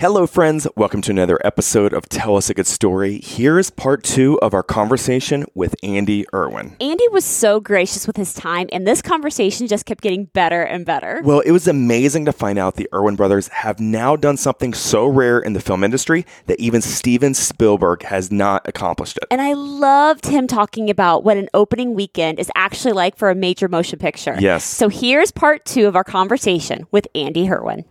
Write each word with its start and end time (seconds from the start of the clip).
Hello, 0.00 0.28
friends. 0.28 0.68
Welcome 0.76 1.02
to 1.02 1.10
another 1.10 1.40
episode 1.44 1.92
of 1.92 2.08
Tell 2.08 2.36
Us 2.36 2.48
a 2.48 2.54
Good 2.54 2.68
Story. 2.68 3.18
Here 3.18 3.58
is 3.58 3.68
part 3.68 4.04
two 4.04 4.38
of 4.40 4.54
our 4.54 4.62
conversation 4.62 5.44
with 5.56 5.74
Andy 5.82 6.24
Irwin. 6.32 6.76
Andy 6.80 7.08
was 7.08 7.24
so 7.24 7.58
gracious 7.58 8.06
with 8.06 8.16
his 8.16 8.32
time, 8.32 8.68
and 8.70 8.86
this 8.86 9.02
conversation 9.02 9.66
just 9.66 9.86
kept 9.86 10.00
getting 10.00 10.26
better 10.26 10.62
and 10.62 10.86
better. 10.86 11.20
Well, 11.24 11.40
it 11.40 11.50
was 11.50 11.66
amazing 11.66 12.26
to 12.26 12.32
find 12.32 12.60
out 12.60 12.76
the 12.76 12.88
Irwin 12.94 13.16
brothers 13.16 13.48
have 13.48 13.80
now 13.80 14.14
done 14.14 14.36
something 14.36 14.72
so 14.72 15.04
rare 15.04 15.40
in 15.40 15.54
the 15.54 15.60
film 15.60 15.82
industry 15.82 16.24
that 16.46 16.60
even 16.60 16.80
Steven 16.80 17.34
Spielberg 17.34 18.04
has 18.04 18.30
not 18.30 18.68
accomplished 18.68 19.16
it. 19.16 19.26
And 19.32 19.40
I 19.40 19.54
loved 19.54 20.26
him 20.26 20.46
talking 20.46 20.90
about 20.90 21.24
what 21.24 21.36
an 21.36 21.48
opening 21.54 21.94
weekend 21.94 22.38
is 22.38 22.52
actually 22.54 22.92
like 22.92 23.16
for 23.16 23.30
a 23.30 23.34
major 23.34 23.66
motion 23.66 23.98
picture. 23.98 24.36
Yes. 24.38 24.62
So 24.62 24.90
here's 24.90 25.32
part 25.32 25.64
two 25.64 25.88
of 25.88 25.96
our 25.96 26.04
conversation 26.04 26.86
with 26.92 27.08
Andy 27.16 27.50
Irwin. 27.50 27.84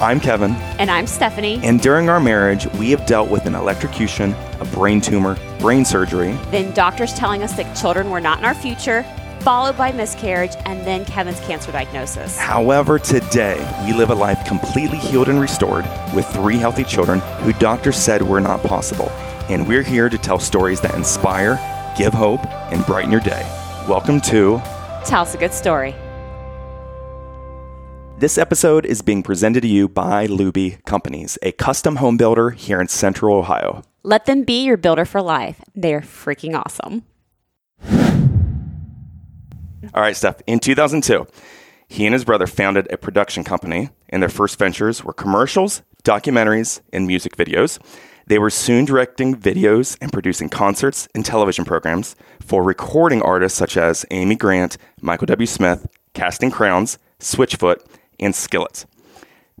I'm 0.00 0.20
Kevin, 0.20 0.52
And 0.78 0.90
I'm 0.92 1.08
Stephanie. 1.08 1.58
and 1.64 1.80
during 1.80 2.08
our 2.08 2.20
marriage, 2.20 2.66
we 2.74 2.90
have 2.92 3.04
dealt 3.04 3.28
with 3.30 3.46
an 3.46 3.56
electrocution, 3.56 4.32
a 4.60 4.64
brain 4.66 5.00
tumor, 5.00 5.36
brain 5.58 5.84
surgery, 5.84 6.38
Then 6.52 6.72
doctors 6.72 7.12
telling 7.14 7.42
us 7.42 7.54
that 7.54 7.76
children 7.76 8.08
were 8.10 8.20
not 8.20 8.38
in 8.38 8.44
our 8.44 8.54
future, 8.54 9.04
followed 9.40 9.76
by 9.76 9.90
miscarriage, 9.90 10.52
and 10.66 10.86
then 10.86 11.04
Kevin's 11.04 11.40
cancer 11.40 11.72
diagnosis. 11.72 12.38
However, 12.38 13.00
today 13.00 13.56
we 13.86 13.92
live 13.92 14.10
a 14.10 14.14
life 14.14 14.44
completely 14.46 14.98
healed 14.98 15.28
and 15.28 15.40
restored 15.40 15.84
with 16.14 16.26
three 16.28 16.58
healthy 16.58 16.84
children 16.84 17.18
who 17.42 17.52
doctors 17.54 17.96
said 17.96 18.22
were 18.22 18.40
not 18.40 18.62
possible. 18.62 19.08
And 19.48 19.66
we're 19.66 19.82
here 19.82 20.08
to 20.08 20.18
tell 20.18 20.38
stories 20.38 20.80
that 20.82 20.94
inspire, 20.94 21.58
give 21.98 22.14
hope, 22.14 22.46
and 22.70 22.86
brighten 22.86 23.10
your 23.10 23.20
day. 23.20 23.42
Welcome 23.88 24.20
to. 24.22 24.62
Tell 25.04 25.22
us 25.22 25.34
a 25.34 25.38
good 25.38 25.54
story. 25.54 25.94
This 28.18 28.36
episode 28.36 28.84
is 28.84 29.00
being 29.00 29.22
presented 29.22 29.60
to 29.60 29.68
you 29.68 29.88
by 29.88 30.26
Luebbe 30.26 30.84
Companies, 30.84 31.38
a 31.40 31.52
custom 31.52 31.94
home 31.94 32.16
builder 32.16 32.50
here 32.50 32.80
in 32.80 32.88
Central 32.88 33.36
Ohio. 33.36 33.84
Let 34.02 34.26
them 34.26 34.42
be 34.42 34.64
your 34.64 34.76
builder 34.76 35.04
for 35.04 35.22
life. 35.22 35.60
They're 35.76 36.00
freaking 36.00 36.60
awesome. 36.60 37.04
All 39.94 40.02
right, 40.02 40.16
Steph. 40.16 40.42
In 40.48 40.58
2002, 40.58 41.28
he 41.86 42.06
and 42.06 42.12
his 42.12 42.24
brother 42.24 42.48
founded 42.48 42.90
a 42.90 42.96
production 42.96 43.44
company, 43.44 43.90
and 44.08 44.20
their 44.20 44.28
first 44.28 44.58
ventures 44.58 45.04
were 45.04 45.12
commercials, 45.12 45.82
documentaries, 46.02 46.80
and 46.92 47.06
music 47.06 47.36
videos. 47.36 47.78
They 48.26 48.40
were 48.40 48.50
soon 48.50 48.84
directing 48.84 49.36
videos 49.36 49.96
and 50.00 50.12
producing 50.12 50.48
concerts 50.48 51.06
and 51.14 51.24
television 51.24 51.64
programs 51.64 52.16
for 52.40 52.64
recording 52.64 53.22
artists 53.22 53.56
such 53.56 53.76
as 53.76 54.04
Amy 54.10 54.34
Grant, 54.34 54.76
Michael 55.00 55.26
W. 55.26 55.46
Smith, 55.46 55.86
Casting 56.14 56.50
Crowns, 56.50 56.98
Switchfoot, 57.20 57.78
and 58.20 58.34
Skillet. 58.34 58.86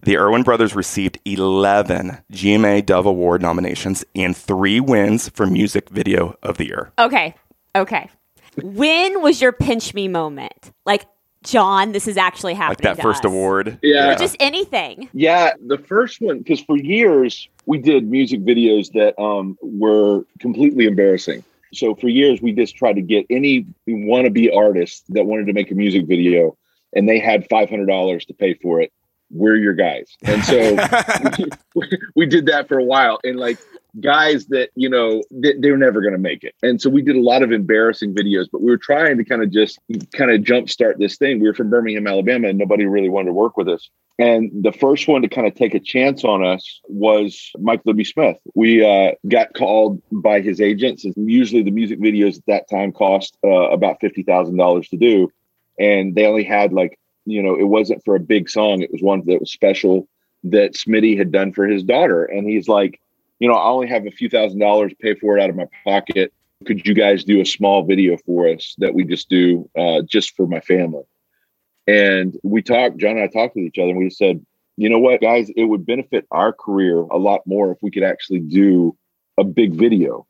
The 0.02 0.16
Irwin 0.16 0.44
brothers 0.44 0.76
received 0.76 1.18
11 1.24 2.18
GMA 2.32 2.86
Dove 2.86 3.06
Award 3.06 3.42
nominations 3.42 4.04
and 4.14 4.36
three 4.36 4.78
wins 4.80 5.28
for 5.30 5.46
Music 5.46 5.90
Video 5.90 6.38
of 6.42 6.56
the 6.56 6.66
Year. 6.66 6.92
Okay. 6.98 7.34
Okay. 7.74 8.08
when 8.62 9.22
was 9.22 9.40
your 9.40 9.52
pinch 9.52 9.94
me 9.94 10.08
moment? 10.08 10.72
Like, 10.84 11.04
John, 11.42 11.92
this 11.92 12.08
is 12.08 12.16
actually 12.16 12.54
happening. 12.54 12.86
Like 12.86 12.96
that 12.96 12.96
to 12.96 13.02
first 13.02 13.24
us. 13.24 13.30
award. 13.30 13.78
Yeah. 13.82 14.10
Or 14.10 14.14
just 14.16 14.36
anything. 14.40 15.08
Yeah, 15.12 15.52
the 15.64 15.78
first 15.78 16.20
one 16.20 16.38
because 16.38 16.60
for 16.60 16.76
years 16.76 17.48
we 17.66 17.78
did 17.78 18.08
music 18.08 18.40
videos 18.40 18.92
that 18.92 19.20
um, 19.20 19.56
were 19.62 20.24
completely 20.40 20.86
embarrassing. 20.86 21.44
So 21.72 21.94
for 21.94 22.08
years 22.08 22.40
we 22.40 22.52
just 22.52 22.76
tried 22.76 22.94
to 22.94 23.02
get 23.02 23.26
any 23.30 23.66
wannabe 23.88 24.54
artist 24.54 25.04
that 25.10 25.26
wanted 25.26 25.46
to 25.46 25.52
make 25.52 25.70
a 25.70 25.74
music 25.74 26.06
video, 26.06 26.56
and 26.94 27.08
they 27.08 27.18
had 27.18 27.46
five 27.48 27.70
hundred 27.70 27.86
dollars 27.86 28.24
to 28.26 28.34
pay 28.34 28.54
for 28.54 28.80
it. 28.80 28.92
We're 29.30 29.56
your 29.56 29.74
guys, 29.74 30.16
and 30.22 30.42
so 30.44 30.76
we 32.16 32.26
did 32.26 32.46
that 32.46 32.66
for 32.66 32.78
a 32.78 32.84
while. 32.84 33.18
And 33.24 33.38
like 33.38 33.58
guys 34.00 34.46
that 34.46 34.70
you 34.74 34.88
know 34.88 35.22
they, 35.30 35.54
they 35.54 35.70
were 35.70 35.76
never 35.76 36.00
going 36.00 36.14
to 36.14 36.18
make 36.18 36.44
it, 36.44 36.54
and 36.62 36.80
so 36.80 36.88
we 36.88 37.02
did 37.02 37.16
a 37.16 37.20
lot 37.20 37.42
of 37.42 37.52
embarrassing 37.52 38.14
videos. 38.14 38.46
But 38.50 38.62
we 38.62 38.70
were 38.70 38.78
trying 38.78 39.18
to 39.18 39.24
kind 39.24 39.42
of 39.42 39.50
just 39.50 39.78
kind 40.12 40.30
of 40.30 40.40
jumpstart 40.40 40.98
this 40.98 41.16
thing. 41.16 41.40
We 41.40 41.48
were 41.48 41.54
from 41.54 41.68
Birmingham, 41.68 42.06
Alabama, 42.06 42.48
and 42.48 42.58
nobody 42.58 42.86
really 42.86 43.10
wanted 43.10 43.26
to 43.26 43.34
work 43.34 43.56
with 43.56 43.68
us. 43.68 43.90
And 44.18 44.50
the 44.64 44.72
first 44.72 45.06
one 45.06 45.22
to 45.22 45.28
kind 45.28 45.46
of 45.46 45.54
take 45.54 45.74
a 45.74 45.80
chance 45.80 46.24
on 46.24 46.44
us 46.44 46.80
was 46.88 47.52
Michael 47.60 47.92
W. 47.92 48.04
Smith. 48.04 48.36
We 48.54 48.84
uh, 48.84 49.12
got 49.28 49.54
called 49.54 50.02
by 50.10 50.40
his 50.40 50.60
agents. 50.60 51.04
And 51.04 51.14
usually 51.16 51.62
the 51.62 51.70
music 51.70 52.00
videos 52.00 52.36
at 52.36 52.46
that 52.48 52.68
time 52.68 52.90
cost 52.90 53.38
uh, 53.44 53.70
about 53.70 54.00
$50,000 54.00 54.88
to 54.88 54.96
do. 54.96 55.30
And 55.78 56.14
they 56.14 56.26
only 56.26 56.44
had 56.44 56.72
like, 56.72 56.98
you 57.24 57.42
know, 57.42 57.54
it 57.58 57.68
wasn't 57.68 58.04
for 58.04 58.16
a 58.16 58.20
big 58.20 58.48
song. 58.48 58.82
It 58.82 58.92
was 58.92 59.02
one 59.02 59.22
that 59.26 59.40
was 59.40 59.52
special 59.52 60.08
that 60.44 60.74
Smitty 60.74 61.16
had 61.16 61.32
done 61.32 61.52
for 61.52 61.66
his 61.66 61.82
daughter. 61.82 62.24
And 62.24 62.48
he's 62.48 62.68
like, 62.68 63.00
you 63.38 63.48
know, 63.48 63.54
I 63.54 63.68
only 63.68 63.88
have 63.88 64.06
a 64.06 64.10
few 64.10 64.28
thousand 64.28 64.58
dollars 64.58 64.92
pay 65.00 65.14
for 65.14 65.36
it 65.36 65.42
out 65.42 65.50
of 65.50 65.56
my 65.56 65.66
pocket. 65.84 66.32
Could 66.64 66.86
you 66.86 66.94
guys 66.94 67.24
do 67.24 67.40
a 67.40 67.46
small 67.46 67.84
video 67.84 68.16
for 68.26 68.48
us 68.48 68.74
that 68.78 68.94
we 68.94 69.04
just 69.04 69.28
do 69.28 69.68
uh, 69.78 70.02
just 70.02 70.34
for 70.34 70.46
my 70.46 70.60
family? 70.60 71.04
And 71.86 72.36
we 72.42 72.62
talked, 72.62 72.98
John 72.98 73.12
and 73.12 73.20
I 73.20 73.28
talked 73.28 73.56
with 73.56 73.64
each 73.64 73.78
other, 73.78 73.90
and 73.90 73.98
we 73.98 74.10
said, 74.10 74.44
you 74.76 74.88
know 74.88 74.98
what, 74.98 75.20
guys, 75.20 75.50
it 75.56 75.64
would 75.64 75.86
benefit 75.86 76.26
our 76.30 76.52
career 76.52 76.98
a 76.98 77.18
lot 77.18 77.40
more 77.46 77.72
if 77.72 77.78
we 77.82 77.90
could 77.90 78.02
actually 78.02 78.40
do 78.40 78.96
a 79.38 79.44
big 79.44 79.74
video. 79.74 80.26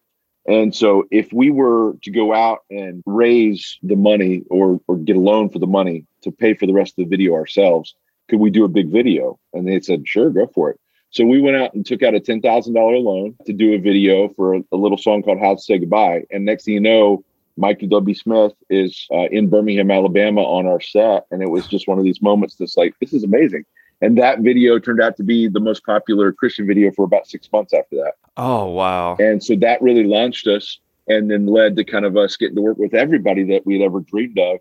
And 0.49 0.75
so 0.75 1.05
if 1.11 1.31
we 1.33 1.51
were 1.51 1.95
to 2.03 2.11
go 2.11 2.35
out 2.35 2.61
and 2.71 3.03
raise 3.05 3.79
the 3.83 3.97
money 3.97 4.45
or 4.51 4.81
or 4.89 4.97
get 4.97 5.17
a 5.17 5.21
loan 5.21 5.51
for 5.51 5.59
the 5.59 5.67
money 5.67 6.07
to 6.23 6.33
pay 6.33 6.55
for 6.55 6.67
the 6.67 6.73
rest 6.73 6.99
of 6.99 7.05
the 7.05 7.17
video 7.17 7.35
ourselves, 7.35 7.95
could 8.29 8.41
we 8.41 8.51
do 8.51 8.65
a 8.65 8.69
big 8.69 8.91
video? 8.91 9.39
And 9.53 9.69
they 9.69 9.79
said, 9.81 10.09
sure, 10.09 10.31
go 10.31 10.47
for 10.47 10.71
it. 10.71 10.81
So 11.11 11.25
we 11.25 11.41
went 11.41 11.57
out 11.57 11.75
and 11.75 11.85
took 11.85 12.03
out 12.03 12.15
a 12.15 12.21
ten 12.21 12.41
thousand 12.41 12.75
dollar 12.75 12.97
loan 12.97 13.37
to 13.47 13.53
do 13.53 13.75
a 13.75 13.79
video 13.79 14.29
for 14.31 14.55
a, 14.55 14.61
a 14.73 14.77
little 14.77 14.99
song 14.99 15.23
called 15.23 15.39
"How 15.39 15.55
to 15.55 15.61
Say 15.61 15.79
Goodbye." 15.79 16.25
And 16.31 16.45
next 16.45 16.65
thing 16.65 16.75
you 16.75 16.81
know, 16.81 17.25
Michael 17.59 17.89
W. 17.89 18.15
Smith 18.15 18.53
is 18.71 19.07
uh, 19.13 19.29
in 19.31 19.49
Birmingham, 19.51 19.91
Alabama, 19.91 20.43
on 20.43 20.67
our 20.67 20.81
set, 20.81 21.27
and 21.31 21.43
it 21.43 21.51
was 21.51 21.67
just 21.67 21.89
one 21.89 21.99
of 21.99 22.05
these 22.05 22.23
moments 22.23 22.55
that's 22.57 22.77
like, 22.77 22.95
this 23.01 23.13
is 23.13 23.25
amazing. 23.25 23.65
And 24.01 24.17
that 24.19 24.41
video 24.41 24.79
turned 24.79 25.01
out 25.01 25.17
to 25.17 25.25
be 25.25 25.49
the 25.49 25.61
most 25.61 25.85
popular 25.85 26.33
Christian 26.33 26.67
video 26.67 26.93
for 26.93 27.05
about 27.05 27.27
six 27.27 27.49
months 27.53 27.75
after 27.75 27.97
that. 27.97 28.15
Oh, 28.37 28.67
wow. 28.67 29.17
And 29.19 29.43
so 29.43 29.57
that 29.57 29.83
really 29.83 30.05
launched 30.05 30.47
us, 30.47 30.79
and 31.09 31.31
then 31.31 31.47
led 31.47 31.77
to 31.77 31.85
kind 31.85 32.05
of 32.05 32.17
us 32.17 32.37
getting 32.37 32.57
to 32.57 32.63
work 32.63 32.79
with 32.79 32.95
everybody 32.95 33.43
that 33.45 33.67
we'd 33.67 33.83
ever 33.83 34.01
dreamed 34.01 34.39
of, 34.39 34.59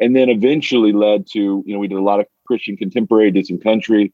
and 0.00 0.14
then 0.14 0.28
eventually 0.28 0.92
led 0.92 1.26
to 1.28 1.64
you 1.66 1.74
know 1.74 1.78
we 1.78 1.88
did 1.88 1.98
a 1.98 2.02
lot 2.02 2.20
of 2.20 2.26
Christian 2.46 2.76
contemporary, 2.76 3.30
did 3.30 3.46
some 3.46 3.58
country, 3.58 4.12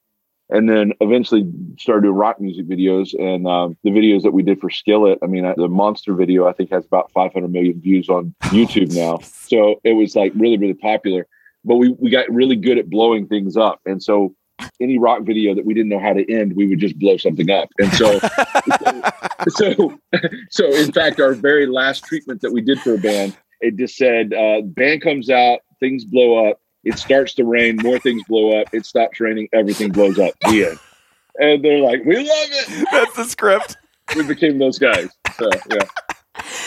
and 0.49 0.71
then 0.71 0.93
eventually 1.01 1.51
started 1.79 2.03
doing 2.03 2.15
rock 2.15 2.41
music 2.41 2.67
videos. 2.67 3.19
And 3.19 3.47
um, 3.47 3.77
the 3.85 3.91
videos 3.91 4.23
that 4.23 4.33
we 4.33 4.43
did 4.43 4.61
for 4.61 4.71
skillet 4.71 5.19
i 5.23 5.27
mean 5.27 5.45
uh, 5.45 5.55
the 5.57 5.69
monster 5.69 6.15
video 6.15 6.47
i 6.47 6.53
think 6.53 6.71
has 6.71 6.87
about 6.87 7.11
500 7.13 7.51
million 7.51 7.81
views 7.81 8.09
on 8.09 8.35
youtube 8.45 8.95
now. 8.95 9.19
So 9.19 9.81
it 9.85 9.93
was 9.93 10.17
like 10.17 10.33
really 10.35 10.57
really 10.57 10.75
popular. 10.75 11.27
But 11.65 11.77
we, 11.77 11.91
we 11.91 12.11
got 12.11 12.29
really 12.29 12.57
good 12.57 12.79
at 12.79 12.91
blowing 12.91 13.29
things 13.29 13.57
up. 13.57 13.81
And 13.87 14.03
so 14.03 14.35
any 14.81 14.99
rock 14.99 15.23
video 15.23 15.55
that 15.55 15.65
we 15.65 15.75
didn't 15.75 15.89
know 15.89 16.01
how 16.01 16.13
to 16.13 16.31
end 16.33 16.55
we 16.55 16.67
would 16.67 16.79
just 16.79 16.99
blow 16.99 17.17
something 17.17 17.51
up 17.51 17.69
and 17.79 17.93
so 17.95 18.19
so 19.49 19.99
so 20.51 20.73
in 20.75 20.93
fact 20.93 21.21
our 21.21 21.35
very 21.35 21.67
last 21.67 22.05
treatment 22.05 22.41
that 22.41 22.53
we 22.53 22.61
did 22.61 22.81
for 22.81 22.95
a 22.95 22.99
band 22.99 23.37
it 23.61 23.77
just 23.77 23.97
said 23.97 24.33
uh, 24.35 24.61
band 24.63 25.03
comes 25.03 25.31
out 25.31 25.61
things 25.81 26.05
blow 26.05 26.49
up 26.49 26.59
it 26.85 26.99
starts 26.99 27.35
to 27.35 27.45
rain, 27.45 27.77
more 27.83 27.99
things 27.99 28.23
blow 28.25 28.61
up. 28.61 28.69
It 28.73 28.87
stops 28.87 29.21
raining, 29.21 29.49
everything 29.53 29.93
blows 29.93 30.19
up. 30.19 30.35
The 30.41 30.67
end. 30.67 30.79
And 31.39 31.65
they're 31.65 31.79
like, 31.79 32.05
"We 32.05 32.17
love 32.17 32.27
it." 32.29 32.89
That's 32.91 33.17
the 33.17 33.25
script. 33.25 33.77
We 34.17 34.25
became 34.25 34.59
those 34.59 34.79
guys. 34.79 35.11
So 35.37 35.49
yeah. 35.71 35.85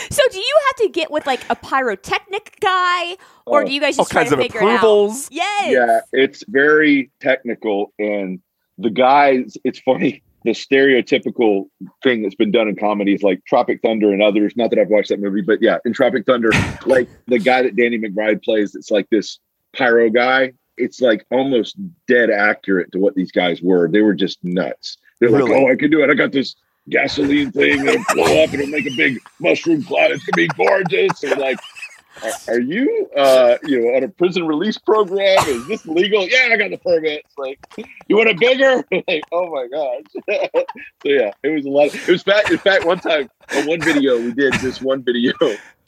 So, 0.10 0.22
do 0.32 0.38
you 0.40 0.56
have 0.68 0.76
to 0.86 0.90
get 0.90 1.12
with 1.12 1.26
like 1.26 1.42
a 1.50 1.56
pyrotechnic 1.56 2.58
guy, 2.62 3.14
or 3.46 3.62
Oh, 3.62 3.66
do 3.66 3.72
you 3.74 3.80
guys 3.82 3.98
All 3.98 4.06
just 4.06 4.12
try 4.12 4.22
kinds 4.24 4.32
to 4.34 4.38
of 4.38 4.42
figure 4.44 4.62
it 4.62 4.66
out? 4.66 4.76
approvals. 4.78 5.30
Yes. 5.32 5.72
Yeah, 5.72 6.00
it's 6.14 6.44
very 6.48 7.12
technical, 7.20 7.94
and 8.00 8.40
the 8.78 8.90
guys. 8.90 9.57
It's 9.63 9.80
funny. 9.80 10.22
The 10.44 10.52
stereotypical 10.52 11.66
thing 12.04 12.22
that's 12.22 12.36
been 12.36 12.52
done 12.52 12.68
in 12.68 12.75
comedies 12.75 13.24
like 13.24 13.44
Tropic 13.46 13.80
Thunder 13.81 14.12
and 14.13 14.22
others. 14.22 14.54
Not 14.56 14.69
that 14.69 14.80
I've 14.80 14.90
watched 14.90 15.10
that 15.10 15.19
movie, 15.19 15.42
but 15.42 15.60
yeah, 15.62 15.78
in 15.86 15.94
Tropic 15.94 16.25
Thunder, 16.25 16.51
like 16.86 17.10
the 17.28 17.40
guy 17.40 17.63
that 17.63 17.75
Danny 17.75 17.98
McBride 17.98 18.44
plays, 18.44 18.75
it's 18.75 18.92
like 18.92 19.10
this 19.10 19.40
pyro 19.75 20.10
guy. 20.12 20.54
It's 20.78 21.01
like 21.01 21.25
almost 21.31 21.78
dead 22.08 22.30
accurate 22.30 22.92
to 22.92 23.00
what 23.00 23.16
these 23.16 23.31
guys 23.31 23.62
were. 23.62 23.88
They 23.88 24.01
were 24.01 24.13
just 24.13 24.38
nuts. 24.44 24.98
They're 25.19 25.30
like, 25.30 25.50
oh, 25.50 25.68
I 25.72 25.75
can 25.75 25.90
do 25.90 26.04
it. 26.04 26.10
I 26.10 26.13
got 26.13 26.31
this 26.34 26.56
gasoline 26.90 27.52
thing 27.52 27.84
that'll 27.84 28.04
blow 28.14 28.44
up 28.44 28.52
and 28.52 28.62
it'll 28.62 28.68
make 28.68 28.86
a 28.86 28.96
big 28.96 29.20
mushroom 29.40 29.84
cloud. 29.84 30.12
It's 30.12 30.24
gonna 30.26 30.48
be 30.48 30.48
gorgeous. 30.56 31.24
And 31.24 31.40
like, 31.40 31.60
are, 32.48 32.60
you 32.60 33.10
uh 33.18 33.58
you 33.64 33.82
know 33.82 33.96
on 33.96 34.04
a 34.04 34.08
prison 34.08 34.48
release 34.48 34.78
program? 34.78 35.38
Is 35.48 35.68
this 35.68 35.86
legal? 35.86 36.28
Yeah, 36.28 36.50
I 36.52 36.58
got 36.58 36.72
the 36.72 36.78
permits. 36.78 37.34
Like, 37.38 37.60
you 38.08 38.16
want 38.16 38.30
it 38.30 38.40
bigger? 38.40 38.86
like, 39.08 39.24
oh 39.32 39.50
my 39.52 39.68
gosh. 39.68 40.04
so 41.04 41.10
yeah, 41.10 41.32
it 41.44 41.50
was 41.50 41.66
a 41.66 41.70
lot. 41.70 41.94
It 41.94 42.08
was 42.08 42.24
fact. 42.24 42.52
In 42.52 42.58
fact, 42.58 42.86
one 42.86 43.00
time 43.00 43.30
on 43.56 43.68
one 43.68 43.82
video 43.82 44.18
we 44.18 44.34
did 44.34 44.54
this 44.56 44.82
one 44.82 45.04
video 45.04 45.34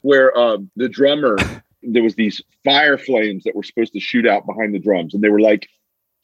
where 0.02 0.36
um 0.36 0.70
the 0.76 0.88
drummer 0.88 1.36
there 1.82 2.02
was 2.02 2.16
these 2.16 2.42
fire 2.64 2.98
flames 2.98 3.44
that 3.44 3.54
were 3.54 3.62
supposed 3.62 3.92
to 3.92 4.00
shoot 4.00 4.26
out 4.26 4.46
behind 4.46 4.74
the 4.74 4.78
drums, 4.78 5.14
and 5.14 5.22
they 5.22 5.28
were 5.28 5.40
like 5.40 5.68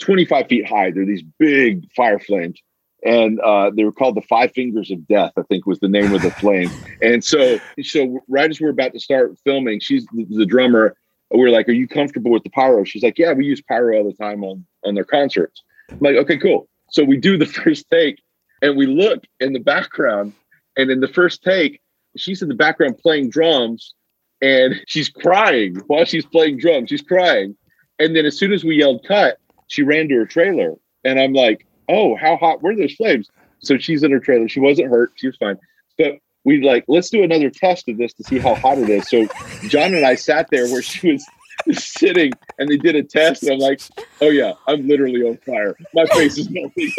25 0.01 0.49
feet 0.49 0.67
high. 0.67 0.91
They're 0.91 1.07
these 1.07 1.23
big 1.39 1.91
fire 1.93 2.19
flames. 2.19 2.61
And 3.05 3.39
uh, 3.41 3.71
they 3.71 3.85
were 3.85 3.93
called 3.93 4.17
the 4.17 4.23
Five 4.23 4.53
Fingers 4.53 4.91
of 4.91 5.07
Death, 5.07 5.33
I 5.37 5.43
think 5.43 5.67
was 5.67 5.79
the 5.81 5.89
name 5.89 6.15
of 6.15 6.23
the 6.23 6.31
flame. 6.41 6.71
And 7.03 7.23
so, 7.23 7.59
so 7.83 8.21
right 8.29 8.51
as 8.51 8.61
we're 8.61 8.71
about 8.71 8.95
to 8.95 9.01
start 9.01 9.37
filming, 9.45 9.81
she's 9.81 10.07
the, 10.07 10.25
the 10.31 10.47
drummer. 10.47 10.97
We're 11.31 11.51
like, 11.51 11.69
"Are 11.69 11.73
you 11.73 11.89
comfortable 11.89 12.31
with 12.31 12.45
the 12.45 12.51
pyro?" 12.51 12.85
She's 12.85 13.03
like, 13.03 13.19
"Yeah, 13.19 13.33
we 13.33 13.45
use 13.45 13.61
pyro 13.61 13.99
all 13.99 14.05
the 14.05 14.17
time 14.17 14.45
on 14.45 14.65
on 14.85 14.95
their 14.95 15.05
concerts." 15.05 15.63
I'm 15.91 15.99
like, 16.01 16.17
"Okay, 16.17 16.39
cool." 16.39 16.69
So 16.91 17.05
we 17.05 17.17
do 17.17 17.37
the 17.37 17.47
first 17.61 17.91
take, 17.91 18.23
and 18.63 18.77
we 18.77 18.87
look 18.87 19.25
in 19.41 19.53
the 19.53 19.61
background, 19.61 20.33
and 20.77 20.91
in 20.91 21.01
the 21.01 21.09
first 21.09 21.43
take, 21.43 21.81
she's 22.17 22.41
in 22.41 22.49
the 22.49 22.55
background 22.55 22.99
playing 22.99 23.31
drums, 23.31 23.95
and 24.41 24.81
she's 24.87 25.09
crying 25.09 25.77
while 25.89 26.05
she's 26.05 26.27
playing 26.27 26.59
drums. 26.59 26.89
She's 26.89 27.03
crying, 27.03 27.57
and 27.99 28.17
then 28.17 28.25
as 28.25 28.39
soon 28.39 28.53
as 28.53 28.65
we 28.65 28.77
yelled 28.77 29.05
cut, 29.07 29.39
she 29.67 29.83
ran 29.83 30.09
to 30.09 30.15
her 30.15 30.27
trailer, 30.27 30.75
and 31.05 31.19
I'm 31.19 31.33
like, 31.33 31.67
"Oh, 31.89 32.17
how 32.17 32.37
hot 32.37 32.63
were 32.63 32.75
those 32.75 32.95
flames?" 32.95 33.31
So 33.61 33.79
she's 33.79 34.03
in 34.03 34.11
her 34.11 34.21
trailer. 34.21 34.49
She 34.49 34.61
wasn't 34.61 34.91
hurt. 34.91 35.13
She 35.17 35.27
was 35.27 35.37
fine. 35.37 35.59
But 35.97 36.19
we 36.45 36.63
like, 36.63 36.85
let's 36.89 37.11
do 37.11 37.23
another 37.23 37.51
test 37.51 37.89
of 37.89 37.97
this 37.97 38.13
to 38.15 38.25
see 38.25 38.39
how 38.39 38.55
hot 38.55 38.79
it 38.79 38.89
is. 38.89 39.09
So 39.09 39.27
John 39.69 39.95
and 39.95 40.07
I 40.07 40.15
sat 40.15 40.49
there 40.51 40.67
where 40.67 40.83
she 40.83 41.13
was 41.13 41.25
sitting 41.83 42.33
and 42.59 42.69
they 42.69 42.77
did 42.77 42.95
a 42.95 43.03
test 43.03 43.43
and 43.43 43.53
I'm 43.53 43.59
like, 43.59 43.81
oh 44.21 44.29
yeah, 44.29 44.53
I'm 44.69 44.87
literally 44.87 45.23
on 45.23 45.39
fire. 45.39 45.77
My 45.95 46.05
face 46.07 46.37
is 46.37 46.51
melting. 46.51 46.93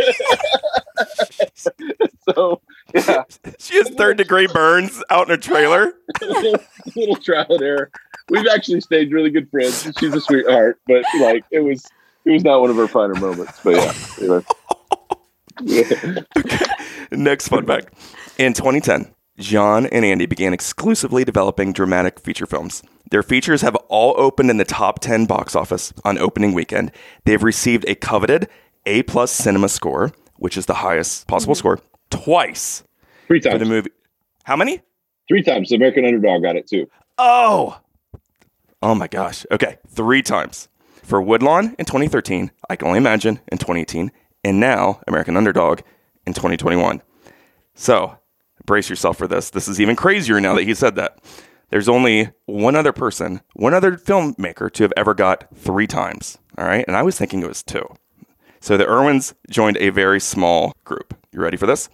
so 2.30 2.62
yeah. 2.94 3.24
She 3.60 3.78
has 3.78 3.90
third 3.90 4.18
degree 4.18 4.48
burns 4.48 5.04
out 5.10 5.28
in 5.28 5.32
her 5.32 5.38
trailer. 5.38 5.94
little, 6.22 6.60
little 6.96 7.16
trial 7.18 7.46
and 7.50 7.62
error. 7.62 7.92
We've 8.30 8.48
actually 8.48 8.82
stayed 8.82 9.12
really 9.12 9.30
good 9.30 9.50
friends. 9.52 9.88
She's 10.00 10.14
a 10.14 10.22
sweetheart, 10.22 10.80
but 10.88 11.04
like 11.20 11.44
it 11.52 11.60
was 11.60 11.86
it 12.26 12.32
was 12.32 12.44
not 12.44 12.62
one 12.62 12.72
of 12.72 12.76
her 12.78 12.88
finer 12.88 13.14
moments. 13.14 13.60
But 13.64 13.76
yeah. 13.76 13.94
Anyway. 14.18 14.44
Yeah. 15.62 16.22
Next 17.12 17.48
fun 17.48 17.66
fact. 17.66 17.94
In 18.38 18.54
2010, 18.54 19.14
John 19.38 19.86
and 19.86 20.04
Andy 20.04 20.26
began 20.26 20.54
exclusively 20.54 21.24
developing 21.24 21.72
dramatic 21.72 22.20
feature 22.20 22.46
films. 22.46 22.84
Their 23.12 23.24
features 23.24 23.62
have 23.62 23.76
all 23.88 24.14
opened 24.18 24.50
in 24.50 24.58
the 24.58 24.66
top 24.66 25.00
10 25.00 25.26
box 25.26 25.56
office 25.56 25.94
on 26.04 26.18
opening 26.18 26.54
weekend. 26.54 26.92
They've 27.26 27.42
received 27.44 27.86
a 27.88 27.96
coveted 27.96 28.50
A 28.86 29.04
plus 29.04 29.32
cinema 29.32 29.70
score, 29.70 30.12
which 30.38 30.58
is 30.58 30.66
the 30.66 30.76
highest 30.76 31.28
possible 31.28 31.54
mm-hmm. 31.54 31.60
score, 31.60 31.80
twice 32.10 32.84
Three 33.28 33.40
times. 33.40 33.54
for 33.54 33.60
the 33.60 33.66
movie. 33.66 33.92
How 34.44 34.56
many? 34.56 34.82
Three 35.28 35.44
times. 35.44 35.70
The 35.70 35.76
American 35.76 36.06
Underdog 36.06 36.44
got 36.44 36.56
it 36.56 36.68
too. 36.68 36.88
Oh! 37.18 37.80
Oh 38.82 38.96
my 38.96 39.08
gosh. 39.08 39.46
Okay, 39.52 39.78
three 39.90 40.22
times. 40.22 40.68
For 41.04 41.22
Woodlawn 41.22 41.76
in 41.78 41.86
2013, 41.86 42.52
I 42.70 42.76
can 42.76 42.88
only 42.88 42.98
imagine 42.98 43.40
in 43.52 43.58
2018, 43.58 44.12
and 44.46 44.60
now 44.60 45.02
American 45.08 45.36
Underdog 45.36 45.82
in 46.28 46.34
2021. 46.34 47.02
So 47.74 48.16
brace 48.66 48.92
yourself 48.92 49.18
for 49.18 49.28
this. 49.28 49.50
This 49.50 49.68
is 49.68 49.82
even 49.82 49.96
crazier 49.96 50.40
now 50.40 50.54
that 50.54 50.66
he 50.66 50.76
said 50.76 50.96
that. 50.96 51.18
There's 51.70 51.90
only 51.90 52.30
one 52.46 52.76
other 52.76 52.94
person, 52.94 53.42
one 53.54 53.74
other 53.74 53.98
filmmaker 53.98 54.72
to 54.72 54.84
have 54.84 54.94
ever 54.96 55.16
got 55.16 55.48
three 55.56 55.88
times. 55.88 56.38
All 56.60 56.66
right. 56.66 56.86
And 56.88 56.96
I 56.96 57.02
was 57.02 57.18
thinking 57.18 57.42
it 57.42 57.48
was 57.48 57.64
two. 57.64 57.86
So 58.60 58.78
the 58.78 58.88
Irwins 58.88 59.34
joined 59.50 59.78
a 59.78 59.90
very 59.90 60.20
small 60.20 60.74
group. 60.86 61.16
You 61.32 61.42
ready 61.42 61.58
for 61.58 61.66
this? 61.66 61.90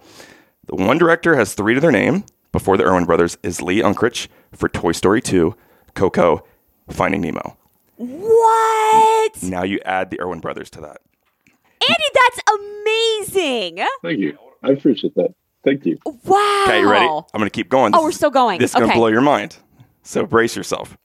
The 0.66 0.76
one 0.76 0.98
director 0.98 1.34
has 1.36 1.54
three 1.54 1.72
to 1.72 1.80
their 1.80 1.90
name 1.90 2.24
before 2.52 2.76
the 2.76 2.84
Irwin 2.84 3.06
brothers 3.06 3.38
is 3.42 3.62
Lee 3.62 3.80
Unkrich 3.80 4.28
for 4.52 4.68
Toy 4.68 4.92
Story 4.92 5.22
2, 5.22 5.56
Coco, 5.94 6.44
Finding 6.90 7.22
Nemo. 7.22 7.56
What? 7.96 9.42
Now 9.42 9.62
you 9.62 9.80
add 9.86 10.10
the 10.10 10.20
Irwin 10.20 10.40
brothers 10.40 10.68
to 10.70 10.82
that. 10.82 11.00
Andy, 11.88 12.04
that's 12.14 12.40
amazing. 13.28 13.86
Thank 14.02 14.18
you. 14.18 14.38
I 14.62 14.70
appreciate 14.70 15.14
that. 15.16 15.34
Thank 15.64 15.86
you. 15.86 15.98
Wow. 16.04 16.64
Okay, 16.66 16.80
you 16.80 16.90
ready? 16.90 17.06
I'm 17.06 17.24
going 17.38 17.44
to 17.46 17.50
keep 17.50 17.68
going. 17.68 17.94
Oh, 17.94 18.02
we're 18.02 18.12
still 18.12 18.30
going. 18.30 18.58
This 18.58 18.70
is 18.70 18.74
going 18.74 18.86
to 18.88 18.92
Okay. 18.92 18.98
blow 18.98 19.08
your 19.08 19.20
mind. 19.20 19.56
So 20.02 20.26
brace 20.26 20.56
yourself. 20.56 20.96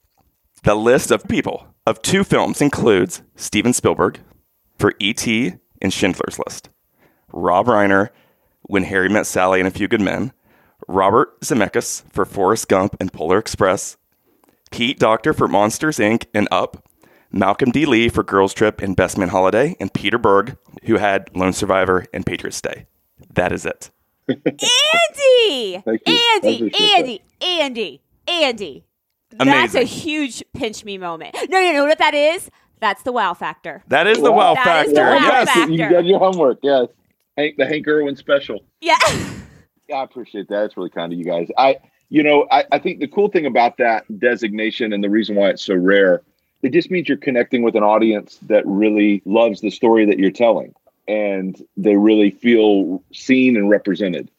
The 0.64 0.76
list 0.76 1.12
of 1.12 1.28
people 1.28 1.68
of 1.86 2.02
two 2.02 2.24
films 2.24 2.62
includes 2.62 3.22
Steven 3.36 3.72
Spielberg 3.74 4.20
for 4.80 4.94
E.T. 5.00 5.54
and 5.82 5.94
Schindler's 5.94 6.40
List, 6.46 6.70
Rob 7.32 7.68
Reiner, 7.68 8.10
When 8.64 8.84
Harry 8.84 9.10
Met 9.10 9.28
Sally 9.28 9.60
and 9.60 9.68
a 9.68 9.72
Few 9.72 9.88
Good 9.88 10.02
Men, 10.02 10.34
Robert 10.88 11.40
Zemeckis 11.42 12.04
for 12.12 12.26
Forrest 12.26 12.68
Gump 12.68 12.96
and 13.00 13.14
Polar 13.14 13.38
Express, 13.38 13.98
Pete 14.72 15.00
Docter 15.00 15.34
for 15.34 15.48
Monsters 15.48 15.98
Inc. 16.00 16.26
and 16.34 16.48
Up, 16.52 16.87
Malcolm 17.32 17.72
D. 17.72 17.86
Lee 17.86 18.10
for 18.10 18.24
Girls 18.24 18.54
Trip 18.54 18.82
and 18.82 18.96
Best 18.96 19.18
Man 19.18 19.30
Holiday, 19.30 19.76
and 19.80 19.94
Peter 19.94 20.18
Berg, 20.18 20.58
who 20.84 20.98
had 20.98 21.30
Lone 21.36 21.54
Survivor 21.54 22.06
and 22.14 22.26
Patriots 22.26 22.62
Day. 22.62 22.86
That 23.34 23.52
is 23.52 23.66
it. 23.66 23.92
Andy. 24.30 25.82
Thank 25.86 26.02
you. 26.06 26.16
I 26.16 26.34
Andy. 26.38 26.72
Andy. 26.80 27.22
Andy. 27.42 28.02
Andy. 28.28 28.84
That's 29.32 29.76
a 29.76 29.84
huge 29.84 30.44
pinch 30.54 30.86
me 30.86 30.98
moment. 30.98 31.36
No, 31.50 31.60
you 31.60 31.74
know 31.74 31.86
what 31.86 31.98
that 32.00 32.14
is? 32.14 32.50
That's 32.80 33.04
the 33.04 33.12
wow 33.12 33.34
factor. 33.34 33.84
That 33.88 34.08
is 34.08 34.22
the 34.22 34.32
wow 34.32 34.54
That 34.54 34.64
factor. 34.64 34.90
is 34.90 34.96
the 34.96 35.02
wow 35.02 35.18
yes. 35.20 35.50
factor. 35.50 35.72
You 35.72 35.90
did 35.90 36.06
your 36.06 36.20
homework. 36.20 36.60
Yes. 36.62 36.88
Hank, 37.38 37.58
the 37.58 37.66
Hank 37.66 37.88
Irwin 37.88 38.16
special. 38.16 38.64
Yeah. 38.82 38.98
Yeah, 39.90 39.98
I 40.00 40.04
appreciate 40.04 40.50
that. 40.50 40.66
It's 40.66 40.76
really 40.76 40.90
kind 40.90 41.14
of 41.14 41.18
you 41.18 41.24
guys. 41.24 41.48
I, 41.58 41.78
you 42.10 42.22
know, 42.22 42.46
I, 42.52 42.66
I 42.74 42.78
think 42.80 43.00
the 43.00 43.08
cool 43.08 43.30
thing 43.30 43.46
about 43.46 43.78
that 43.78 44.04
designation 44.20 44.92
and 44.92 45.02
the 45.02 45.10
reason 45.10 45.38
why 45.38 45.48
it's 45.52 45.64
so 45.64 45.76
rare, 45.76 46.24
it 46.62 46.74
just 46.74 46.90
means 46.92 47.08
you're 47.08 47.18
connecting 47.18 47.62
with 47.62 47.76
an 47.76 47.84
audience 47.84 48.38
that 48.44 48.66
really 48.66 49.22
loves 49.26 49.62
the 49.62 49.70
story 49.70 50.06
that 50.06 50.20
you're 50.20 50.32
telling 50.32 50.74
and 51.08 51.62
they 51.78 51.96
really 51.96 52.32
feel 52.32 53.04
seen 53.14 53.56
and 53.56 53.70
represented. 53.70 54.30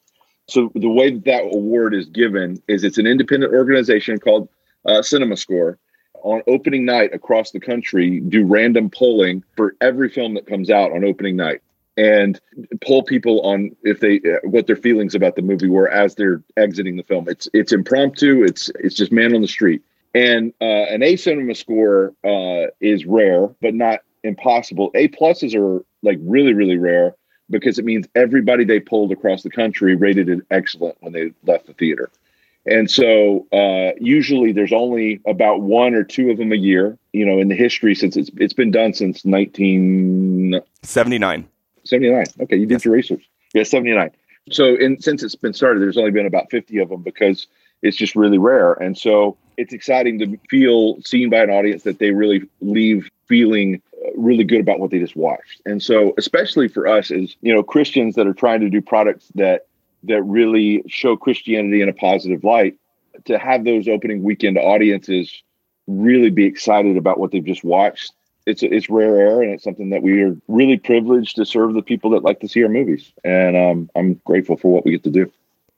So 0.47 0.71
the 0.75 0.89
way 0.89 1.11
that 1.11 1.25
that 1.25 1.43
award 1.43 1.93
is 1.93 2.07
given 2.07 2.61
is 2.67 2.83
it's 2.83 2.97
an 2.97 3.07
independent 3.07 3.53
organization 3.53 4.19
called 4.19 4.49
uh, 4.85 5.01
Cinema 5.01 5.37
Score. 5.37 5.77
On 6.23 6.41
opening 6.47 6.83
night 6.83 7.13
across 7.13 7.51
the 7.51 7.61
country, 7.61 8.19
do 8.19 8.43
random 8.43 8.89
polling 8.89 9.43
for 9.55 9.75
every 9.79 10.09
film 10.09 10.33
that 10.33 10.47
comes 10.47 10.69
out 10.69 10.91
on 10.91 11.05
opening 11.05 11.37
night 11.37 11.61
and 11.95 12.39
poll 12.81 13.03
people 13.03 13.41
on 13.41 13.75
if 13.83 13.99
they 13.99 14.17
uh, 14.17 14.39
what 14.43 14.67
their 14.67 14.75
feelings 14.75 15.15
about 15.15 15.35
the 15.35 15.41
movie 15.41 15.69
were 15.69 15.89
as 15.89 16.15
they're 16.15 16.41
exiting 16.57 16.97
the 16.97 17.03
film. 17.03 17.27
It's 17.29 17.47
it's 17.53 17.71
impromptu. 17.71 18.43
It's 18.43 18.69
it's 18.79 18.95
just 18.95 19.11
man 19.11 19.33
on 19.33 19.41
the 19.41 19.47
street. 19.47 19.81
And 20.13 20.53
uh, 20.59 20.65
an 20.65 21.03
A 21.03 21.15
cinema 21.15 21.55
score 21.55 22.13
uh, 22.23 22.71
is 22.81 23.05
rare, 23.05 23.47
but 23.61 23.73
not 23.73 23.99
impossible. 24.23 24.91
A 24.95 25.07
pluses 25.09 25.55
are 25.55 25.85
like 26.01 26.17
really 26.21 26.53
really 26.53 26.77
rare 26.77 27.15
because 27.49 27.79
it 27.79 27.85
means 27.85 28.07
everybody 28.15 28.63
they 28.63 28.79
pulled 28.79 29.11
across 29.11 29.43
the 29.43 29.49
country 29.49 29.95
rated 29.95 30.29
it 30.29 30.39
excellent 30.51 30.97
when 31.01 31.13
they 31.13 31.31
left 31.45 31.67
the 31.67 31.73
theater. 31.73 32.09
And 32.65 32.89
so 32.91 33.47
uh, 33.51 33.91
usually 33.99 34.51
there's 34.51 34.73
only 34.73 35.21
about 35.25 35.61
one 35.61 35.95
or 35.95 36.03
two 36.03 36.29
of 36.29 36.37
them 36.37 36.51
a 36.51 36.57
year. 36.57 36.97
You 37.13 37.25
know, 37.25 37.39
in 37.39 37.47
the 37.47 37.55
history 37.55 37.95
since 37.95 38.17
it's 38.17 38.29
it's 38.37 38.53
been 38.53 38.71
done 38.71 38.93
since 38.93 39.23
1979. 39.25 40.61
79. 40.83 41.47
79. 41.83 42.25
Okay, 42.41 42.55
you 42.55 42.65
did 42.65 42.85
your 42.85 42.93
research. 42.93 43.27
Yeah, 43.53 43.63
79. 43.63 44.11
So, 44.51 44.75
in 44.75 45.01
since 45.01 45.23
it's 45.23 45.35
been 45.35 45.53
started, 45.53 45.81
there's 45.81 45.97
only 45.97 46.11
been 46.11 46.25
about 46.25 46.49
50 46.51 46.77
of 46.79 46.89
them 46.89 47.01
because 47.01 47.47
it's 47.81 47.97
just 47.97 48.15
really 48.15 48.37
rare. 48.37 48.73
And 48.73 48.97
so, 48.97 49.37
it's 49.59 49.73
exciting 49.73 50.17
to 50.19 50.37
feel 50.49 51.01
seen 51.03 51.29
by 51.29 51.43
an 51.43 51.49
audience 51.49 51.83
that 51.83 51.99
they 51.99 52.11
really 52.11 52.47
leave 52.61 53.09
feeling 53.27 53.81
uh, 54.05 54.09
really 54.15 54.45
good 54.45 54.61
about 54.61 54.79
what 54.79 54.89
they 54.89 54.99
just 54.99 55.15
watched. 55.15 55.61
And 55.65 55.83
so, 55.83 56.13
especially 56.17 56.69
for 56.69 56.87
us 56.87 57.11
as 57.11 57.35
you 57.41 57.53
know 57.53 57.61
Christians 57.61 58.15
that 58.15 58.25
are 58.25 58.33
trying 58.33 58.61
to 58.61 58.69
do 58.69 58.81
products 58.81 59.27
that 59.35 59.67
that 60.03 60.23
really 60.23 60.83
show 60.87 61.17
Christianity 61.17 61.81
in 61.81 61.89
a 61.89 61.93
positive 61.93 62.43
light, 62.43 62.77
to 63.25 63.37
have 63.37 63.65
those 63.65 63.87
opening 63.87 64.23
weekend 64.23 64.57
audiences 64.57 65.43
really 65.87 66.29
be 66.29 66.45
excited 66.45 66.95
about 66.95 67.19
what 67.19 67.31
they've 67.31 67.43
just 67.43 67.63
watched 67.63 68.13
it's 68.45 68.63
it's 68.63 68.89
rare 68.89 69.19
air 69.19 69.41
and 69.41 69.51
it's 69.51 69.63
something 69.63 69.89
that 69.89 70.01
we 70.01 70.21
are 70.21 70.35
really 70.47 70.77
privileged 70.77 71.35
to 71.35 71.45
serve 71.45 71.73
the 71.73 71.81
people 71.81 72.11
that 72.11 72.23
like 72.23 72.39
to 72.39 72.47
see 72.47 72.63
our 72.63 72.69
movies 72.69 73.11
and 73.23 73.57
um, 73.57 73.89
i'm 73.95 74.13
grateful 74.23 74.55
for 74.55 74.71
what 74.71 74.85
we 74.85 74.91
get 74.91 75.03
to 75.03 75.09
do 75.09 75.29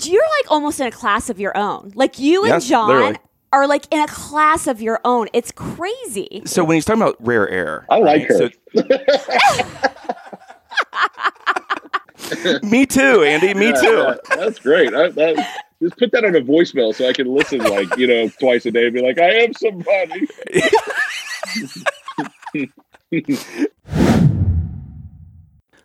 You're 0.03 0.21
like 0.41 0.51
almost 0.51 0.79
in 0.79 0.87
a 0.87 0.91
class 0.91 1.29
of 1.29 1.39
your 1.39 1.55
own. 1.55 1.91
Like 1.95 2.17
you 2.19 2.43
and 2.43 2.49
Yes, 2.49 2.67
John 2.67 2.87
literally. 2.87 3.17
Are 3.53 3.67
like 3.67 3.85
in 3.91 3.99
a 3.99 4.07
class 4.07 4.65
of 4.67 4.81
your 4.81 5.01
own. 5.03 5.27
It's 5.33 5.51
crazy. 5.51 6.41
So 6.45 6.63
when 6.63 6.75
he's 6.75 6.85
talking 6.85 7.01
about 7.01 7.17
rare 7.19 7.49
air, 7.49 7.85
I 7.89 7.97
like 7.99 8.21
her. 8.29 8.49
so- 8.73 8.73
me 12.63 12.85
too, 12.85 13.23
Andy. 13.23 13.53
Me 13.53 13.67
Yeah, 13.67 13.73
too. 13.73 13.87
yeah, 14.07 14.15
that's 14.37 14.59
great 14.59 14.93
I, 14.93 15.09
that, 15.09 15.63
just 15.81 15.97
put 15.97 16.11
that 16.13 16.23
on 16.23 16.33
a 16.35 16.39
voicemail 16.41 16.93
so 16.95 17.07
i 17.09 17.13
can 17.13 17.27
listen 17.27 17.57
like 17.59 17.97
you 17.97 18.05
know 18.07 18.29
twice 18.39 18.65
a 18.67 18.71
day 18.71 18.85
and 18.85 18.93
be 18.93 19.01
like 19.01 19.17
i 19.19 19.29
am 19.31 19.51
somebody 19.53 20.27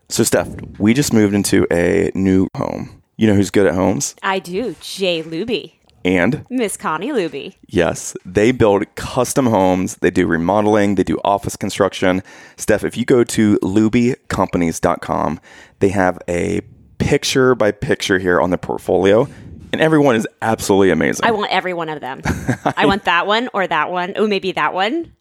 So 0.08 0.22
Steph, 0.22 0.48
we 0.78 0.94
just 0.94 1.12
moved 1.12 1.34
into 1.34 1.66
a 1.72 2.10
new 2.14 2.46
home. 2.56 3.02
You 3.16 3.26
know 3.26 3.34
who's 3.34 3.50
good 3.50 3.66
at 3.66 3.74
homes? 3.74 4.14
I 4.22 4.38
do. 4.38 4.76
Jay 4.80 5.20
Luebbe. 5.22 5.72
And 6.06 6.46
Miss 6.48 6.76
Connie 6.76 7.08
Luebbe. 7.10 7.56
yes, 7.66 8.16
they 8.24 8.52
build 8.52 8.94
custom 8.94 9.46
homes, 9.46 9.96
they 9.96 10.10
do 10.12 10.24
remodeling, 10.24 10.94
they 10.94 11.02
do 11.02 11.18
office 11.24 11.56
construction. 11.56 12.22
Steph, 12.56 12.84
if 12.84 12.96
you 12.96 13.04
go 13.04 13.24
to 13.24 13.58
luebbecompanies.com, 13.58 15.40
they 15.80 15.88
have 15.88 16.20
a 16.28 16.60
picture 16.98 17.56
by 17.56 17.72
picture 17.72 18.20
here 18.20 18.40
on 18.40 18.50
their 18.50 18.56
portfolio, 18.56 19.26
and 19.72 19.80
everyone 19.80 20.14
is 20.14 20.28
absolutely 20.42 20.90
amazing. 20.90 21.26
I 21.26 21.32
want 21.32 21.50
every 21.50 21.74
one 21.74 21.88
of 21.88 22.00
them. 22.00 22.22
I 22.76 22.86
want 22.86 23.02
that 23.06 23.26
one 23.26 23.48
or 23.52 23.66
that 23.66 23.90
one. 23.90 24.12
Oh, 24.14 24.28
maybe 24.28 24.52
that 24.52 24.74
one. 24.74 25.12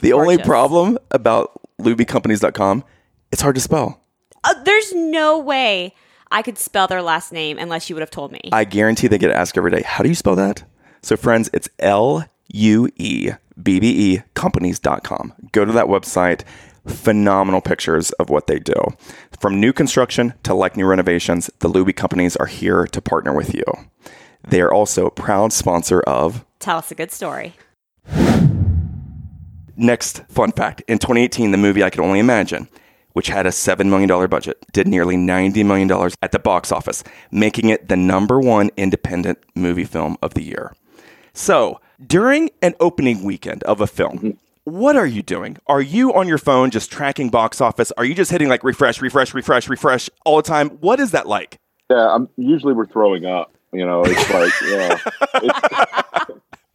the 0.00 0.14
only 0.14 0.38
problem 0.38 0.96
about 1.10 1.60
luebbecompanies.com, 1.78 2.84
it's 3.32 3.42
hard 3.42 3.56
to 3.56 3.60
spell. 3.60 4.00
Uh, 4.44 4.54
there's 4.64 4.94
no 4.94 5.38
way 5.38 5.94
I 6.32 6.40
could 6.42 6.56
spell 6.56 6.86
their 6.86 7.02
last 7.02 7.30
name 7.30 7.58
unless 7.58 7.90
you 7.90 7.94
would 7.94 8.00
have 8.00 8.10
told 8.10 8.32
me. 8.32 8.40
I 8.52 8.64
guarantee 8.64 9.06
they 9.06 9.18
get 9.18 9.30
asked 9.30 9.56
every 9.58 9.70
day, 9.70 9.82
how 9.82 10.02
do 10.02 10.08
you 10.08 10.14
spell 10.14 10.34
that? 10.36 10.64
So, 11.02 11.16
friends, 11.16 11.50
it's 11.52 11.68
L 11.78 12.24
U 12.48 12.88
E 12.96 13.30
B 13.62 13.78
B 13.78 14.14
E 14.14 14.22
companies.com. 14.34 15.34
Go 15.52 15.64
to 15.64 15.72
that 15.72 15.86
website. 15.86 16.42
Phenomenal 16.86 17.60
pictures 17.60 18.10
of 18.12 18.28
what 18.28 18.48
they 18.48 18.58
do. 18.58 18.74
From 19.38 19.60
new 19.60 19.72
construction 19.72 20.34
to 20.42 20.52
like 20.52 20.76
new 20.76 20.86
renovations, 20.86 21.48
the 21.60 21.68
Luebbe 21.68 21.94
companies 21.94 22.34
are 22.36 22.46
here 22.46 22.86
to 22.86 23.00
partner 23.00 23.32
with 23.32 23.54
you. 23.54 23.62
They 24.48 24.60
are 24.60 24.72
also 24.72 25.06
a 25.06 25.10
proud 25.10 25.52
sponsor 25.52 26.00
of 26.00 26.44
Tell 26.58 26.78
us 26.78 26.90
a 26.90 26.96
good 26.96 27.12
story. 27.12 27.54
Next 29.76 30.24
fun 30.28 30.50
fact 30.52 30.82
in 30.88 30.98
2018, 30.98 31.50
the 31.50 31.58
movie 31.58 31.84
I 31.84 31.90
Could 31.90 32.00
Only 32.00 32.18
Imagine, 32.18 32.68
which 33.12 33.28
had 33.28 33.46
a 33.46 33.50
$7 33.50 33.86
million 33.86 34.28
budget, 34.28 34.64
did 34.72 34.88
nearly 34.88 35.16
$90 35.16 35.64
million 35.64 35.90
at 36.22 36.32
the 36.32 36.38
box 36.38 36.72
office, 36.72 37.04
making 37.30 37.68
it 37.68 37.88
the 37.88 37.96
number 37.96 38.40
one 38.40 38.70
independent 38.76 39.38
movie 39.54 39.84
film 39.84 40.16
of 40.22 40.34
the 40.34 40.42
year. 40.42 40.74
So, 41.32 41.80
during 42.04 42.50
an 42.60 42.74
opening 42.80 43.22
weekend 43.22 43.62
of 43.64 43.80
a 43.80 43.86
film, 43.86 44.18
mm-hmm. 44.18 44.30
what 44.64 44.96
are 44.96 45.06
you 45.06 45.22
doing? 45.22 45.56
Are 45.66 45.80
you 45.80 46.12
on 46.14 46.28
your 46.28 46.38
phone 46.38 46.70
just 46.70 46.90
tracking 46.90 47.30
box 47.30 47.60
office? 47.60 47.92
Are 47.96 48.04
you 48.04 48.14
just 48.14 48.30
hitting 48.30 48.48
like 48.48 48.64
refresh, 48.64 49.00
refresh, 49.00 49.32
refresh, 49.32 49.68
refresh 49.68 50.10
all 50.24 50.36
the 50.36 50.42
time? 50.42 50.70
What 50.80 51.00
is 51.00 51.12
that 51.12 51.26
like? 51.26 51.58
Yeah, 51.90 52.14
I'm 52.14 52.28
usually 52.36 52.72
we're 52.72 52.86
throwing 52.86 53.24
up. 53.24 53.54
You 53.72 53.86
know, 53.86 54.02
it's 54.04 54.30
like, 54.30 54.52
yeah, 54.68 54.98
it's, 55.36 56.21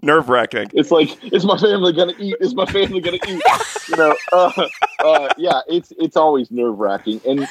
Nerve 0.08 0.30
wracking. 0.30 0.72
it's 0.74 0.90
like, 0.90 1.22
is 1.34 1.46
my 1.46 1.58
family 1.58 1.92
gonna 1.92 2.14
eat? 2.18 2.38
Is 2.40 2.56
my 2.56 2.66
family 2.66 3.02
gonna 3.02 3.20
eat? 3.28 3.44
You 3.90 3.98
know, 3.98 4.16
uh, 4.32 4.68
uh, 5.04 5.34
yeah, 5.38 5.60
it's 5.68 5.92
it's 5.98 6.16
always 6.16 6.50
nerve 6.50 6.80
wracking, 6.80 7.20
and 7.28 7.42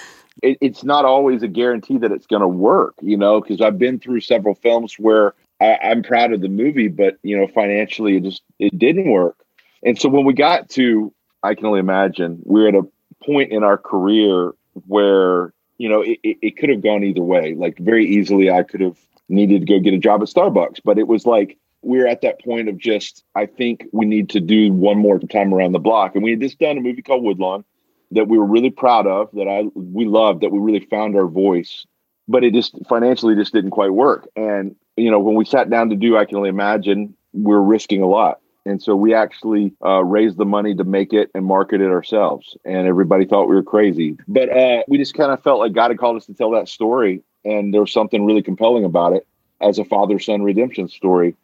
it, 0.43 0.57
it's 0.63 0.83
not 0.83 1.05
always 1.05 1.43
a 1.43 1.49
guarantee 1.49 1.99
that 1.99 2.13
it's 2.13 2.27
gonna 2.27 2.49
work. 2.49 2.95
You 3.03 3.19
know, 3.19 3.43
because 3.43 3.61
I've 3.61 3.79
been 3.79 3.99
through 3.99 4.23
several 4.23 4.55
films 4.55 4.95
where 4.99 5.35
I, 5.61 5.77
I'm 5.83 6.03
proud 6.03 6.33
of 6.33 6.41
the 6.41 6.49
movie, 6.49 6.89
but 6.89 7.19
you 7.23 7.37
know, 7.37 7.47
financially, 7.47 8.17
it 8.17 8.23
just 8.23 8.43
it 8.59 8.79
didn't 8.79 9.11
work. 9.11 9.37
And 9.83 10.01
so 10.01 10.09
when 10.09 10.25
we 10.25 10.33
got 10.33 10.71
to, 10.71 11.13
I 11.43 11.55
can 11.55 11.67
only 11.67 11.81
imagine, 11.81 12.41
we're 12.43 12.69
at 12.69 12.75
a 12.75 12.87
point 13.23 13.53
in 13.53 13.65
our 13.65 13.77
career 13.77 14.53
where 14.87 15.53
you 15.77 15.91
know 15.91 16.01
it, 16.01 16.21
it, 16.23 16.39
it 16.41 16.57
could 16.57 16.71
have 16.71 16.83
gone 16.83 17.05
either 17.05 17.21
way. 17.21 17.55
Like 17.55 17.77
very 17.77 18.07
easily, 18.07 18.51
I 18.51 18.63
could 18.63 18.81
have 18.81 18.97
needed 19.29 19.61
to 19.61 19.67
go 19.67 19.79
get 19.79 19.93
a 19.93 19.99
job 19.99 20.23
at 20.23 20.29
Starbucks, 20.29 20.81
but 20.83 20.99
it 20.99 21.07
was 21.07 21.27
like 21.27 21.59
we're 21.87 22.09
at 22.09 22.21
that 22.23 22.41
point 22.41 22.69
of 22.69 22.77
just 22.77 23.23
I 23.37 23.47
think 23.47 23.87
we 23.93 24.07
need 24.07 24.29
to 24.31 24.41
do 24.41 24.73
one 24.73 24.99
more 24.99 25.21
time 25.21 25.55
around 25.55 25.71
the 25.71 25.79
block. 25.79 26.17
And 26.17 26.25
we 26.25 26.33
had 26.33 26.41
just 26.41 26.59
done 26.59 26.77
a 26.77 26.81
movie 26.81 27.01
called 27.01 27.23
Woodlawn 27.23 27.65
that 28.11 28.27
we 28.27 28.39
were 28.39 28.45
really 28.45 28.71
proud 28.71 29.07
of, 29.07 29.31
that 29.35 29.47
I 29.47 29.63
we 29.75 30.05
loved, 30.05 30.43
that 30.43 30.51
we 30.51 30.59
really 30.59 30.85
found 30.91 31.17
our 31.17 31.29
voice, 31.29 31.87
but 32.27 32.43
it 32.43 32.53
just 32.53 32.75
financially 32.89 33.37
just 33.37 33.53
didn't 33.53 33.71
quite 33.71 33.93
work. 33.93 34.29
And 34.35 34.75
you 34.97 35.13
know, 35.13 35.21
when 35.21 35.37
we 35.37 35.45
sat 35.45 35.71
down 35.71 35.91
to 35.91 35.97
do, 35.97 36.17
I 36.17 36.25
can 36.25 36.37
only 36.37 36.49
imagine 36.49 37.17
we're 37.33 37.61
risking 37.61 38.03
a 38.03 38.09
lot. 38.09 38.41
And 38.65 38.83
so 38.83 38.97
we 38.97 39.15
actually 39.15 39.73
uh, 39.85 40.03
raised 40.03 40.39
the 40.39 40.45
money 40.45 40.75
to 40.75 40.83
make 40.83 41.13
it 41.13 41.31
and 41.37 41.45
market 41.45 41.81
it 41.81 41.91
ourselves. 41.91 42.57
And 42.65 42.89
everybody 42.89 43.27
thought 43.27 43.49
we 43.49 43.55
were 43.55 43.63
crazy. 43.63 44.17
But 44.27 44.51
uh, 44.51 44.83
we 44.89 44.99
just 44.99 45.15
kind 45.15 45.31
of 45.31 45.41
felt 45.41 45.61
like 45.61 45.73
God 45.73 45.93
had 45.93 45.99
called 45.99 46.17
us 46.17 46.27
to 46.27 46.35
tell 46.35 46.51
that 46.51 46.69
story. 46.69 47.23
And 47.45 47.73
there 47.73 47.81
was 47.81 47.93
something 47.93 48.27
really 48.27 48.43
compelling 48.43 48.85
about 48.85 49.13
it 49.13 49.25
as 49.61 49.79
a 49.79 49.85
father 49.85 50.19
son 50.19 50.43
redemption 50.43 50.89
story. 50.89 51.37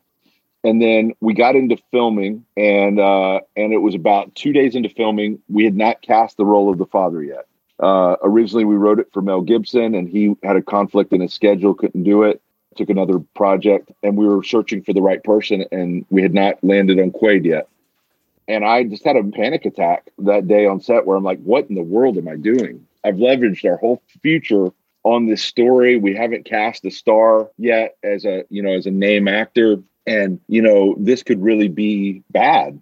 And 0.64 0.80
then 0.80 1.14
we 1.20 1.34
got 1.34 1.56
into 1.56 1.76
filming, 1.90 2.44
and 2.56 3.00
uh, 3.00 3.40
and 3.56 3.72
it 3.72 3.78
was 3.78 3.94
about 3.94 4.34
two 4.34 4.52
days 4.52 4.76
into 4.76 4.88
filming. 4.88 5.40
We 5.48 5.64
had 5.64 5.76
not 5.76 6.02
cast 6.02 6.36
the 6.36 6.44
role 6.44 6.70
of 6.70 6.78
the 6.78 6.86
father 6.86 7.22
yet. 7.22 7.46
Uh, 7.80 8.16
originally, 8.22 8.64
we 8.64 8.76
wrote 8.76 9.00
it 9.00 9.08
for 9.12 9.22
Mel 9.22 9.40
Gibson, 9.40 9.94
and 9.94 10.08
he 10.08 10.36
had 10.44 10.56
a 10.56 10.62
conflict 10.62 11.12
in 11.12 11.20
his 11.20 11.32
schedule, 11.32 11.74
couldn't 11.74 12.04
do 12.04 12.22
it. 12.22 12.40
Took 12.76 12.90
another 12.90 13.18
project, 13.34 13.90
and 14.02 14.16
we 14.16 14.26
were 14.26 14.44
searching 14.44 14.82
for 14.82 14.92
the 14.92 15.02
right 15.02 15.22
person, 15.22 15.64
and 15.72 16.06
we 16.10 16.22
had 16.22 16.32
not 16.32 16.62
landed 16.62 17.00
on 17.00 17.10
Quaid 17.10 17.44
yet. 17.44 17.68
And 18.46 18.64
I 18.64 18.84
just 18.84 19.04
had 19.04 19.16
a 19.16 19.24
panic 19.24 19.66
attack 19.66 20.10
that 20.18 20.46
day 20.46 20.66
on 20.66 20.80
set, 20.80 21.06
where 21.06 21.16
I'm 21.16 21.24
like, 21.24 21.42
"What 21.42 21.68
in 21.68 21.74
the 21.74 21.82
world 21.82 22.16
am 22.18 22.28
I 22.28 22.36
doing? 22.36 22.86
I've 23.04 23.16
leveraged 23.16 23.68
our 23.68 23.78
whole 23.78 24.00
future 24.22 24.70
on 25.02 25.26
this 25.26 25.42
story. 25.42 25.96
We 25.96 26.14
haven't 26.14 26.44
cast 26.44 26.84
a 26.84 26.90
star 26.90 27.50
yet 27.58 27.96
as 28.02 28.24
a 28.24 28.44
you 28.48 28.62
know 28.62 28.72
as 28.72 28.86
a 28.86 28.90
name 28.90 29.28
actor, 29.28 29.78
and 30.06 30.40
you 30.48 30.62
know 30.62 30.94
this 30.98 31.22
could 31.22 31.42
really 31.42 31.68
be 31.68 32.22
bad." 32.30 32.80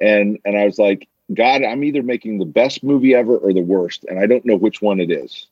And 0.00 0.38
and 0.44 0.58
I 0.58 0.64
was 0.64 0.78
like, 0.78 1.08
God, 1.32 1.62
I'm 1.62 1.84
either 1.84 2.02
making 2.02 2.38
the 2.38 2.44
best 2.44 2.82
movie 2.82 3.14
ever 3.14 3.36
or 3.36 3.52
the 3.52 3.62
worst, 3.62 4.04
and 4.08 4.18
I 4.18 4.26
don't 4.26 4.44
know 4.44 4.56
which 4.56 4.82
one 4.82 5.00
it 5.00 5.10
is. 5.10 5.46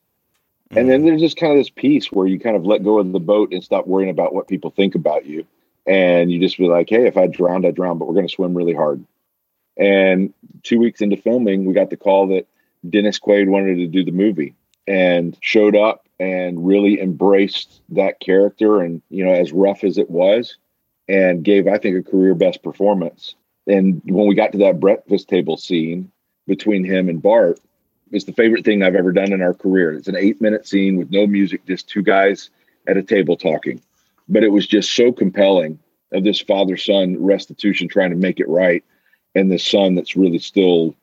And 0.71 0.89
then 0.89 1.01
hmm. 1.01 1.07
there's 1.07 1.21
just 1.21 1.37
kind 1.37 1.53
of 1.53 1.59
this 1.59 1.71
piece 1.71 2.13
where 2.13 2.27
you 2.27 2.39
kind 2.39 2.57
of 2.57 2.65
let 2.65 2.85
go 2.85 2.99
of 2.99 3.13
the 3.13 3.21
boat 3.21 3.53
and 3.53 3.63
stop 3.63 3.87
worrying 3.87 4.11
about 4.11 4.35
what 4.35 4.49
people 4.49 4.71
think 4.71 4.95
about 4.95 5.27
you. 5.27 5.47
And 5.87 6.31
you 6.31 6.39
just 6.39 6.59
be 6.59 6.69
like, 6.69 6.89
hey, 6.89 7.07
if 7.07 7.17
I 7.17 7.27
drowned, 7.27 7.67
I 7.67 7.71
drowned, 7.71 7.99
but 7.99 8.07
we're 8.07 8.15
going 8.15 8.29
to 8.29 8.33
swim 8.33 8.55
really 8.55 8.75
hard. 8.75 9.05
And 9.77 10.33
two 10.63 10.79
weeks 10.79 11.01
into 11.01 11.17
filming, 11.17 11.65
we 11.65 11.75
got 11.75 11.91
the 11.91 11.97
call 11.97 12.29
that 12.29 12.47
Dennis 12.89 13.19
Quaid 13.19 13.49
wanted 13.49 13.77
to 13.77 13.87
do 13.87 14.05
the 14.05 14.13
movie 14.13 14.55
and 14.87 15.37
showed 15.41 15.75
up 15.75 16.07
and 16.21 16.67
really 16.67 17.01
embraced 17.01 17.81
that 17.89 18.21
character. 18.21 18.81
And, 18.81 19.03
you 19.09 19.25
know, 19.25 19.33
as 19.33 19.53
rough 19.53 19.83
as 19.83 19.99
it 19.99 20.11
was, 20.11 20.57
and 21.11 21.43
gave, 21.43 21.67
I 21.67 21.77
think, 21.77 21.97
a 21.97 22.09
career 22.09 22.37
best 22.37 22.63
performance. 22.63 23.35
And 23.67 24.01
when 24.05 24.29
we 24.29 24.37
got 24.37 24.53
to 24.53 24.59
that 24.59 24.79
breakfast 24.79 25.29
table 25.29 25.57
scene 25.57 26.13
between 26.47 26.85
him 26.85 27.09
and 27.09 27.21
Bart, 27.21 27.59
it's 28.13 28.27
the 28.27 28.33
favorite 28.33 28.65
thing 28.65 28.83
I've 28.83 28.95
ever 28.95 29.11
done 29.11 29.33
in 29.33 29.43
our 29.43 29.53
career. 29.53 29.93
It's 29.93 30.07
an 30.07 30.17
eight 30.17 30.41
minute 30.41 30.69
scene 30.69 30.97
with 30.97 31.11
no 31.11 31.27
music, 31.27 31.67
just 31.67 31.89
two 31.89 32.03
guys 32.03 32.51
at 32.87 32.97
a 32.97 33.03
table 33.03 33.37
talking. 33.37 33.83
But 34.29 34.45
it 34.45 34.53
was 34.53 34.69
just 34.69 34.95
so 34.95 35.11
compelling 35.13 35.81
of 36.13 36.23
this 36.23 36.41
father 36.41 36.77
son 36.77 37.21
restitution 37.23 37.89
trying 37.89 38.11
to 38.11 38.17
make 38.17 38.39
it 38.39 38.49
right 38.49 38.85
and 39.35 39.51
this 39.51 39.67
son 39.67 39.97
that's 39.97 40.17
really 40.17 40.39
still 40.39 40.95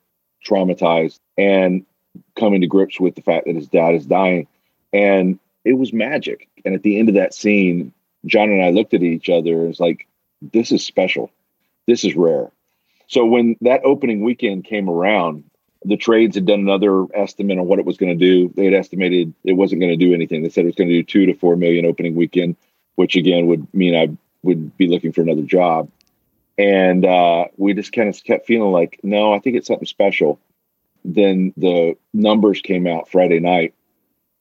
traumatized 0.46 1.20
and 1.38 1.86
coming 2.36 2.62
to 2.62 2.68
grips 2.68 3.00
with 3.00 3.16
the 3.16 3.22
fact 3.22 3.46
that 3.46 3.56
his 3.56 3.68
dad 3.68 3.94
is 3.94 4.06
dying. 4.06 4.48
And 4.94 5.38
it 5.66 5.74
was 5.74 5.92
magic. 5.92 6.48
And 6.66 6.76
at 6.76 6.84
the 6.84 6.98
end 6.98 7.10
of 7.10 7.16
that 7.16 7.34
scene, 7.34 7.94
John 8.26 8.50
and 8.50 8.64
I 8.64 8.72
looked 8.72 8.94
at 8.94 9.04
each 9.04 9.30
other 9.30 9.54
and 9.54 9.68
was 9.68 9.80
like, 9.80 10.08
this 10.42 10.72
is 10.72 10.86
special. 10.86 11.32
This 11.88 12.04
is 12.04 12.16
rare. 12.16 12.52
So 13.08 13.26
when 13.26 13.56
that 13.62 13.86
opening 13.86 14.22
weekend 14.22 14.66
came 14.66 14.90
around, 14.90 15.46
the 15.84 15.98
trades 15.98 16.36
had 16.36 16.46
done 16.46 16.60
another 16.60 17.06
estimate 17.14 17.58
on 17.58 17.68
what 17.68 17.80
it 17.80 17.86
was 17.86 17.98
going 17.98 18.18
to 18.18 18.26
do. 18.26 18.52
They 18.56 18.66
had 18.66 18.74
estimated 18.74 19.34
it 19.44 19.54
wasn't 19.54 19.82
going 19.82 19.98
to 19.98 20.06
do 20.06 20.14
anything. 20.14 20.44
They 20.44 20.50
said 20.50 20.64
it 20.64 20.68
was 20.68 20.76
going 20.76 20.90
to 20.90 20.96
do 20.96 21.04
two 21.04 21.26
to 21.28 21.34
four 21.34 21.56
million 21.56 21.86
opening 21.86 22.16
weekend, 22.16 22.58
which 22.96 23.16
again 23.16 23.48
would 23.48 23.74
mean 23.74 23.96
I 23.96 24.18
would 24.44 24.76
be 24.78 24.88
looking 24.88 25.14
for 25.14 25.22
another 25.22 25.44
job. 25.44 25.90
And 26.58 27.06
uh, 27.06 27.46
we 27.56 27.74
just 27.74 27.94
kind 27.94 28.10
of 28.10 28.24
kept 28.24 28.48
feeling 28.48 28.72
like, 28.72 29.00
no, 29.04 29.34
I 29.34 29.40
think 29.40 29.56
it's 29.56 29.68
something 29.68 29.86
special. 29.86 30.40
Then 31.06 31.54
the 31.56 31.96
numbers 32.14 32.62
came 32.62 32.88
out 32.88 33.10
Friday 33.10 33.40
night, 33.40 33.76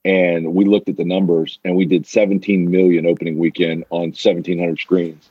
and 0.07 0.53
we 0.53 0.63
looked 0.63 0.87
at 0.87 0.95
the 0.95 1.03
numbers, 1.03 1.59
and 1.65 1.75
we 1.75 1.85
did 1.85 2.07
17 2.07 2.71
million 2.71 3.05
opening 3.05 3.37
weekend 3.37 3.83
on 3.89 4.13
1,700 4.13 4.79
screens. 4.79 5.29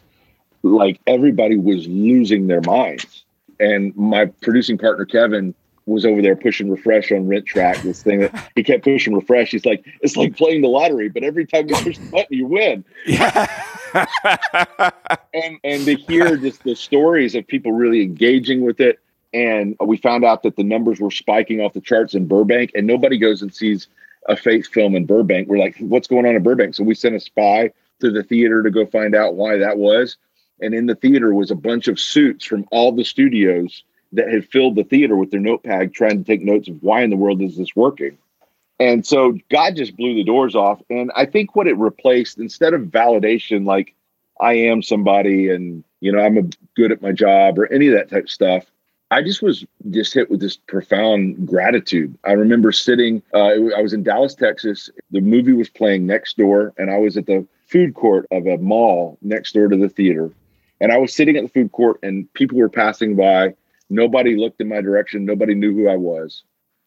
Like 0.63 1.01
everybody 1.07 1.57
was 1.57 1.89
losing 1.89 2.47
their 2.47 2.61
minds. 2.61 3.25
And 3.59 3.97
my 3.97 4.27
producing 4.27 4.77
partner 4.77 5.07
Kevin 5.07 5.55
was 5.87 6.05
over 6.05 6.21
there 6.21 6.37
pushing 6.37 6.71
refresh 6.71 7.11
on 7.11 7.27
Rentrak 7.27 7.81
this 7.83 8.03
thing 8.03 8.21
that 8.21 8.51
he 8.55 8.63
kept 8.63 8.85
pushing 8.85 9.15
refresh 9.15 9.53
he's 9.53 9.65
like 9.65 9.87
it's 10.01 10.17
like 10.17 10.37
playing 10.37 10.61
the 10.61 10.69
lottery 10.69 11.09
but 11.09 11.23
every 11.23 11.47
time 11.47 11.69
you 11.69 11.77
push 11.77 11.97
the 11.97 12.11
button 12.11 12.37
you 12.37 12.45
win 12.45 12.85
and 15.33 15.59
and 15.63 15.85
to 15.85 15.95
hear 15.95 16.37
just 16.37 16.65
the 16.65 16.75
stories 16.75 17.37
of 17.37 17.47
people 17.47 17.71
really 17.71 18.03
engaging 18.03 18.65
with 18.65 18.81
it 18.81 18.99
and 19.33 19.77
we 19.81 19.97
found 19.97 20.25
out 20.25 20.43
that 20.43 20.57
the 20.57 20.65
numbers 20.65 20.99
were 20.99 21.13
spiking 21.13 21.61
off 21.61 21.73
the 21.73 21.81
charts 21.81 22.17
in 22.17 22.27
burbank 22.27 22.73
and 22.75 22.85
nobody 22.85 23.17
goes 23.17 23.41
and 23.41 23.55
sees 23.55 23.87
a 24.29 24.37
faith 24.37 24.67
film 24.67 24.95
in 24.95 25.07
burbank. 25.07 25.49
We're 25.49 25.59
like 25.59 25.77
what's 25.79 26.09
going 26.09 26.27
on 26.27 26.37
in 26.37 26.43
burbank? 26.43 26.75
So 26.75 26.85
we 26.85 26.95
sent 26.95 27.15
a 27.15 27.21
spy 27.21 27.73
to 28.01 28.11
the 28.11 28.23
theater 28.23 28.63
to 28.63 28.71
go 28.71 28.87
find 28.87 29.15
out 29.15 29.35
why 29.35 29.57
that 29.59 29.79
was. 29.79 30.17
And 30.61 30.75
in 30.75 30.87
the 30.87 30.95
theater 30.95 31.35
was 31.35 31.51
a 31.51 31.57
bunch 31.57 31.89
of 31.89 32.01
suits 32.01 32.45
from 32.45 32.67
all 32.71 32.93
the 32.93 33.05
studios 33.05 33.85
that 34.13 34.33
had 34.33 34.49
filled 34.49 34.77
the 34.77 34.85
theater 34.85 35.17
with 35.17 35.31
their 35.31 35.41
notepad 35.41 35.93
trying 35.93 36.19
to 36.19 36.25
take 36.25 36.43
notes 36.43 36.69
of 36.69 36.83
why 36.83 37.03
in 37.03 37.11
the 37.11 37.17
world 37.17 37.43
is 37.43 37.57
this 37.57 37.77
working? 37.77 38.17
And 38.79 39.07
so 39.07 39.39
god 39.51 39.77
just 39.77 39.97
blew 39.97 40.15
the 40.15 40.25
doors 40.25 40.55
off. 40.55 40.83
And 40.91 41.11
i 41.15 41.27
think 41.27 41.55
what 41.57 41.67
it 41.67 41.77
replaced 41.77 42.39
instead 42.39 42.75
of 42.75 42.83
validation 42.83 43.67
like 43.67 43.95
I 44.41 44.55
am 44.55 44.83
somebody 44.83 45.49
and, 45.51 45.85
you 46.01 46.13
know, 46.13 46.21
I'm 46.21 46.39
a, 46.39 46.43
good 46.75 46.93
at 46.93 47.03
my 47.03 47.13
job 47.13 47.59
or 47.59 47.73
any 47.73 47.89
of 47.89 47.95
that 47.95 48.11
type 48.11 48.25
of 48.25 48.31
stuff. 48.31 48.67
I 49.11 49.23
just 49.23 49.41
was 49.41 49.65
just 49.91 50.15
hit 50.15 50.31
with 50.31 50.41
this 50.41 50.57
profound 50.57 51.47
gratitude. 51.47 52.19
I 52.25 52.33
remember 52.33 52.73
sitting, 52.73 53.23
uh, 53.33 53.53
I 53.77 53.81
was 53.81 53.93
in 53.93 54.03
Dallas, 54.03 54.35
Texas. 54.35 54.91
The 55.13 55.21
movie 55.21 55.53
was 55.53 55.71
playing 55.71 56.07
next 56.07 56.37
door, 56.37 56.75
and 56.77 56.91
I 56.91 56.99
was 56.99 57.17
at 57.17 57.27
the 57.27 57.47
food 57.67 57.95
court 57.95 58.27
of 58.33 58.47
a 58.47 58.59
mall 58.59 59.17
next 59.23 59.53
door 59.53 59.69
to 59.69 59.77
the 59.77 59.89
theater. 59.89 60.31
And 60.81 60.93
I 60.93 60.99
was 60.99 61.15
sitting 61.15 61.37
at 61.37 61.45
the 61.45 61.49
food 61.49 61.73
court, 61.73 62.01
and 62.03 62.33
people 62.35 62.59
were 62.59 62.69
passing 62.69 63.15
by. 63.15 63.55
Nobody 63.89 64.37
looked 64.37 64.61
in 64.61 64.69
my 64.69 64.81
direction. 64.81 65.25
Nobody 65.25 65.55
knew 65.55 65.73
who 65.73 65.89
I 65.89 65.97
was. 65.97 66.43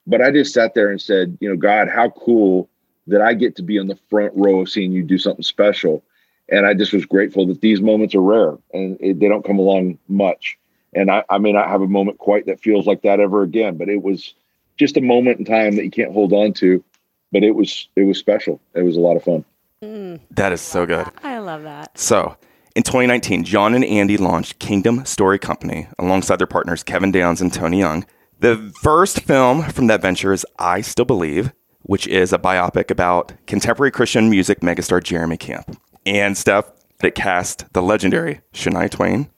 But 0.05 0.21
I 0.21 0.31
just 0.31 0.53
sat 0.53 0.73
there 0.73 0.89
and 0.89 1.01
said, 1.01 1.37
you 1.39 1.47
know, 1.47 1.55
God, 1.55 1.87
how 1.87 2.09
cool 2.09 2.69
that 3.07 3.21
I 3.21 3.33
get 3.33 3.55
to 3.55 3.63
be 3.63 3.79
on 3.79 3.87
the 3.87 3.97
front 4.09 4.33
row 4.35 4.59
of 4.59 4.69
seeing 4.69 4.91
you 4.91 5.03
do 5.03 5.17
something 5.17 5.43
special. 5.43 6.03
And 6.49 6.65
I 6.65 6.73
just 6.73 6.93
was 6.93 7.05
grateful 7.05 7.47
that 7.47 7.61
these 7.61 7.79
moments 7.81 8.13
are 8.13 8.21
rare 8.21 8.57
and 8.73 8.97
it, 8.99 9.19
they 9.19 9.27
don't 9.27 9.45
come 9.45 9.59
along 9.59 9.99
much. 10.07 10.57
And 10.93 11.11
I, 11.11 11.23
I 11.29 11.37
may 11.37 11.51
not 11.51 11.67
have 11.67 11.81
a 11.81 11.87
moment 11.87 12.17
quite 12.17 12.45
that 12.47 12.59
feels 12.59 12.85
like 12.87 13.03
that 13.03 13.19
ever 13.19 13.43
again, 13.43 13.77
but 13.77 13.89
it 13.89 14.01
was 14.01 14.33
just 14.77 14.97
a 14.97 15.01
moment 15.01 15.39
in 15.39 15.45
time 15.45 15.75
that 15.75 15.83
you 15.83 15.91
can't 15.91 16.11
hold 16.11 16.33
on 16.33 16.53
to. 16.53 16.83
But 17.31 17.43
it 17.43 17.51
was 17.51 17.87
it 17.95 18.03
was 18.03 18.17
special. 18.17 18.59
It 18.73 18.81
was 18.81 18.95
a 18.95 18.99
lot 18.99 19.15
of 19.15 19.23
fun. 19.23 19.45
Mm. 19.83 20.19
That 20.31 20.51
is 20.51 20.61
so 20.61 20.85
good. 20.85 21.07
I 21.23 21.37
love 21.37 21.63
that. 21.63 21.97
So 21.97 22.35
in 22.75 22.83
2019, 22.83 23.43
John 23.43 23.75
and 23.75 23.85
Andy 23.85 24.17
launched 24.17 24.59
Kingdom 24.59 25.05
Story 25.05 25.37
Company 25.37 25.87
alongside 25.99 26.37
their 26.37 26.47
partners 26.47 26.83
Kevin 26.83 27.11
Downs 27.11 27.41
and 27.41 27.53
Tony 27.53 27.79
Young. 27.79 28.05
The 28.39 28.73
first 28.81 29.21
film 29.21 29.63
from 29.63 29.87
that 29.87 30.01
venture 30.01 30.33
is 30.33 30.45
I 30.57 30.81
Still 30.81 31.05
Believe, 31.05 31.51
which 31.81 32.07
is 32.07 32.31
a 32.31 32.37
biopic 32.37 32.89
about 32.89 33.33
contemporary 33.47 33.91
Christian 33.91 34.29
music 34.29 34.61
megastar 34.61 35.03
Jeremy 35.03 35.37
Camp. 35.37 35.77
And 36.05 36.37
Steph, 36.37 36.71
that 36.99 37.15
cast 37.15 37.71
the 37.73 37.81
legendary 37.81 38.41
Shania 38.53 38.89
Twain 38.89 39.29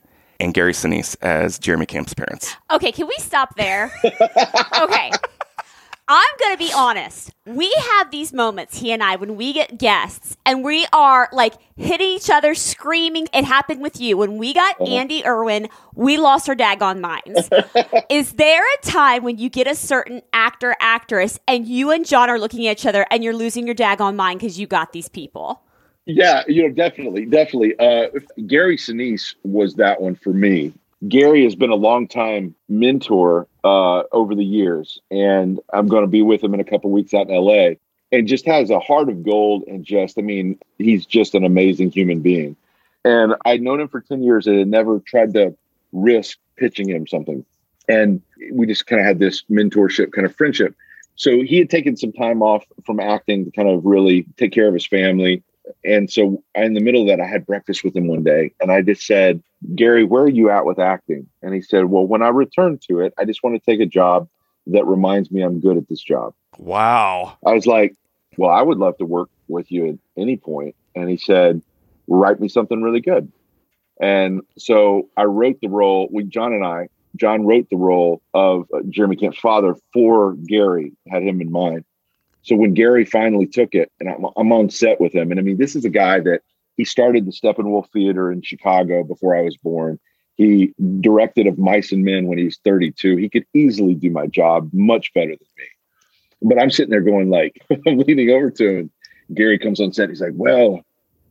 and 0.41 0.53
Gary 0.53 0.74
Sinise 0.74 1.15
as 1.21 1.60
Jeremy 1.60 1.86
Camp's 1.86 2.13
parents. 2.13 2.55
Okay, 2.71 2.91
can 2.91 3.07
we 3.07 3.15
stop 3.19 3.55
there? 3.55 3.91
okay. 4.03 5.12
I'm 6.07 6.38
going 6.39 6.53
to 6.53 6.57
be 6.57 6.74
honest. 6.75 7.31
We 7.45 7.71
have 7.91 8.12
these 8.12 8.33
moments, 8.33 8.77
he 8.79 8.91
and 8.91 9.01
I, 9.01 9.15
when 9.15 9.38
we 9.38 9.53
get 9.53 9.77
guests 9.77 10.36
and 10.45 10.62
we 10.62 10.86
are 10.91 11.29
like 11.31 11.53
hitting 11.77 12.10
each 12.10 12.29
other, 12.29 12.53
screaming. 12.53 13.27
It 13.33 13.45
happened 13.45 13.81
with 13.81 14.01
you. 14.01 14.17
When 14.17 14.38
we 14.38 14.53
got 14.53 14.75
uh-huh. 14.81 14.91
Andy 14.91 15.25
Irwin, 15.25 15.69
we 15.95 16.17
lost 16.17 16.50
our 16.50 16.55
daggone 16.55 17.00
minds. 17.00 17.50
Is 18.10 18.33
there 18.33 18.62
a 18.62 18.86
time 18.86 19.24
when 19.24 19.38
you 19.38 19.50
get 19.50 19.67
a 19.67 19.75
certain 19.75 20.21
actor, 20.33 20.75
actress, 20.81 21.39
and 21.48 21.65
you 21.65 21.91
and 21.91 22.05
John 22.05 22.29
are 22.29 22.39
looking 22.39 22.67
at 22.67 22.79
each 22.79 22.86
other 22.86 23.05
and 23.10 23.24
you're 23.24 23.36
losing 23.36 23.65
your 23.65 23.75
daggone 23.75 24.15
mind 24.15 24.39
because 24.41 24.60
you 24.60 24.67
got 24.67 24.91
these 24.91 25.07
people? 25.07 25.63
Yeah, 26.13 26.43
you 26.47 26.63
know, 26.63 26.73
definitely, 26.73 27.25
definitely. 27.25 27.77
Uh, 27.79 28.07
Gary 28.45 28.75
Sinise 28.75 29.35
was 29.43 29.75
that 29.75 30.01
one 30.01 30.15
for 30.15 30.33
me. 30.33 30.73
Gary 31.07 31.43
has 31.43 31.55
been 31.55 31.69
a 31.69 31.75
long 31.75 32.07
time 32.07 32.53
mentor 32.67 33.47
uh, 33.63 34.03
over 34.11 34.35
the 34.35 34.43
years, 34.43 34.99
and 35.09 35.59
I'm 35.73 35.87
going 35.87 36.03
to 36.03 36.09
be 36.09 36.21
with 36.21 36.43
him 36.43 36.53
in 36.53 36.59
a 36.59 36.65
couple 36.65 36.91
weeks 36.91 37.13
out 37.13 37.29
in 37.29 37.35
LA. 37.35 37.75
And 38.13 38.27
just 38.27 38.45
has 38.45 38.69
a 38.69 38.79
heart 38.79 39.07
of 39.07 39.23
gold, 39.23 39.63
and 39.67 39.85
just, 39.85 40.19
I 40.19 40.21
mean, 40.21 40.59
he's 40.77 41.05
just 41.05 41.33
an 41.33 41.45
amazing 41.45 41.91
human 41.91 42.19
being. 42.19 42.57
And 43.05 43.35
I'd 43.45 43.61
known 43.61 43.79
him 43.79 43.87
for 43.87 44.01
10 44.01 44.21
years 44.21 44.47
and 44.47 44.59
had 44.59 44.67
never 44.67 44.99
tried 44.99 45.33
to 45.35 45.55
risk 45.93 46.37
pitching 46.57 46.89
him 46.89 47.07
something. 47.07 47.45
And 47.87 48.21
we 48.51 48.67
just 48.67 48.85
kind 48.85 48.99
of 48.99 49.07
had 49.07 49.19
this 49.19 49.43
mentorship 49.49 50.11
kind 50.11 50.25
of 50.25 50.35
friendship. 50.35 50.75
So 51.15 51.41
he 51.41 51.57
had 51.57 51.69
taken 51.69 51.95
some 51.95 52.11
time 52.11 52.41
off 52.41 52.65
from 52.85 52.99
acting 52.99 53.45
to 53.45 53.51
kind 53.51 53.69
of 53.69 53.85
really 53.85 54.25
take 54.35 54.51
care 54.51 54.67
of 54.67 54.73
his 54.73 54.85
family 54.85 55.41
and 55.83 56.11
so 56.11 56.43
in 56.55 56.73
the 56.73 56.81
middle 56.81 57.01
of 57.01 57.07
that, 57.07 57.23
I 57.23 57.27
had 57.27 57.45
breakfast 57.45 57.83
with 57.83 57.95
him 57.95 58.07
one 58.07 58.23
day 58.23 58.53
and 58.59 58.71
I 58.71 58.81
just 58.81 59.05
said, 59.05 59.41
Gary, 59.75 60.03
where 60.03 60.23
are 60.23 60.29
you 60.29 60.49
at 60.49 60.65
with 60.65 60.79
acting? 60.79 61.27
And 61.41 61.53
he 61.53 61.61
said, 61.61 61.85
Well, 61.85 62.05
when 62.05 62.21
I 62.21 62.29
return 62.29 62.79
to 62.89 62.99
it, 63.01 63.13
I 63.17 63.25
just 63.25 63.43
want 63.43 63.55
to 63.55 63.71
take 63.71 63.79
a 63.79 63.85
job 63.85 64.27
that 64.67 64.85
reminds 64.85 65.31
me 65.31 65.41
I'm 65.41 65.59
good 65.59 65.77
at 65.77 65.87
this 65.87 66.01
job. 66.01 66.33
Wow. 66.57 67.37
I 67.45 67.53
was 67.53 67.67
like, 67.67 67.95
Well, 68.37 68.51
I 68.51 68.61
would 68.61 68.77
love 68.77 68.97
to 68.97 69.05
work 69.05 69.29
with 69.47 69.71
you 69.71 69.89
at 69.89 69.95
any 70.17 70.37
point. 70.37 70.75
And 70.95 71.09
he 71.09 71.17
said, 71.17 71.61
Write 72.07 72.39
me 72.39 72.50
something 72.50 72.81
really 72.81 73.01
good. 73.01 73.31
And 74.00 74.41
so 74.57 75.09
I 75.15 75.24
wrote 75.24 75.61
the 75.61 75.69
role. 75.69 76.09
We, 76.11 76.24
John 76.24 76.53
and 76.53 76.65
I, 76.65 76.89
John 77.15 77.46
wrote 77.46 77.69
the 77.69 77.77
role 77.77 78.22
of 78.33 78.67
uh, 78.74 78.79
Jeremy 78.89 79.15
Camp's 79.15 79.37
father 79.37 79.75
for 79.93 80.33
Gary, 80.33 80.93
had 81.07 81.24
him 81.24 81.41
in 81.41 81.51
mind. 81.51 81.85
So 82.43 82.55
when 82.55 82.73
Gary 82.73 83.05
finally 83.05 83.45
took 83.45 83.75
it, 83.75 83.91
and 83.99 84.09
I'm, 84.09 84.25
I'm 84.35 84.51
on 84.51 84.69
set 84.69 84.99
with 84.99 85.13
him, 85.13 85.31
and 85.31 85.39
I 85.39 85.43
mean, 85.43 85.57
this 85.57 85.75
is 85.75 85.85
a 85.85 85.89
guy 85.89 86.19
that 86.21 86.41
he 86.77 86.85
started 86.85 87.25
the 87.25 87.31
Steppenwolf 87.31 87.89
Theater 87.91 88.31
in 88.31 88.41
Chicago 88.41 89.03
before 89.03 89.35
I 89.35 89.41
was 89.41 89.57
born. 89.57 89.99
He 90.35 90.73
directed 91.01 91.45
of 91.45 91.59
Mice 91.59 91.91
and 91.91 92.03
Men 92.03 92.27
when 92.27 92.37
he's 92.37 92.59
32. 92.63 93.17
He 93.17 93.29
could 93.29 93.45
easily 93.53 93.93
do 93.93 94.09
my 94.09 94.27
job 94.27 94.69
much 94.73 95.13
better 95.13 95.31
than 95.31 95.47
me. 95.57 95.65
But 96.41 96.59
I'm 96.59 96.71
sitting 96.71 96.89
there 96.89 97.01
going 97.01 97.29
like, 97.29 97.63
I'm 97.87 97.99
leaning 97.99 98.31
over 98.31 98.49
to 98.49 98.79
him. 98.79 98.91
Gary 99.33 99.59
comes 99.59 99.79
on 99.79 99.93
set. 99.93 100.09
He's 100.09 100.21
like, 100.21 100.33
"Well, 100.35 100.81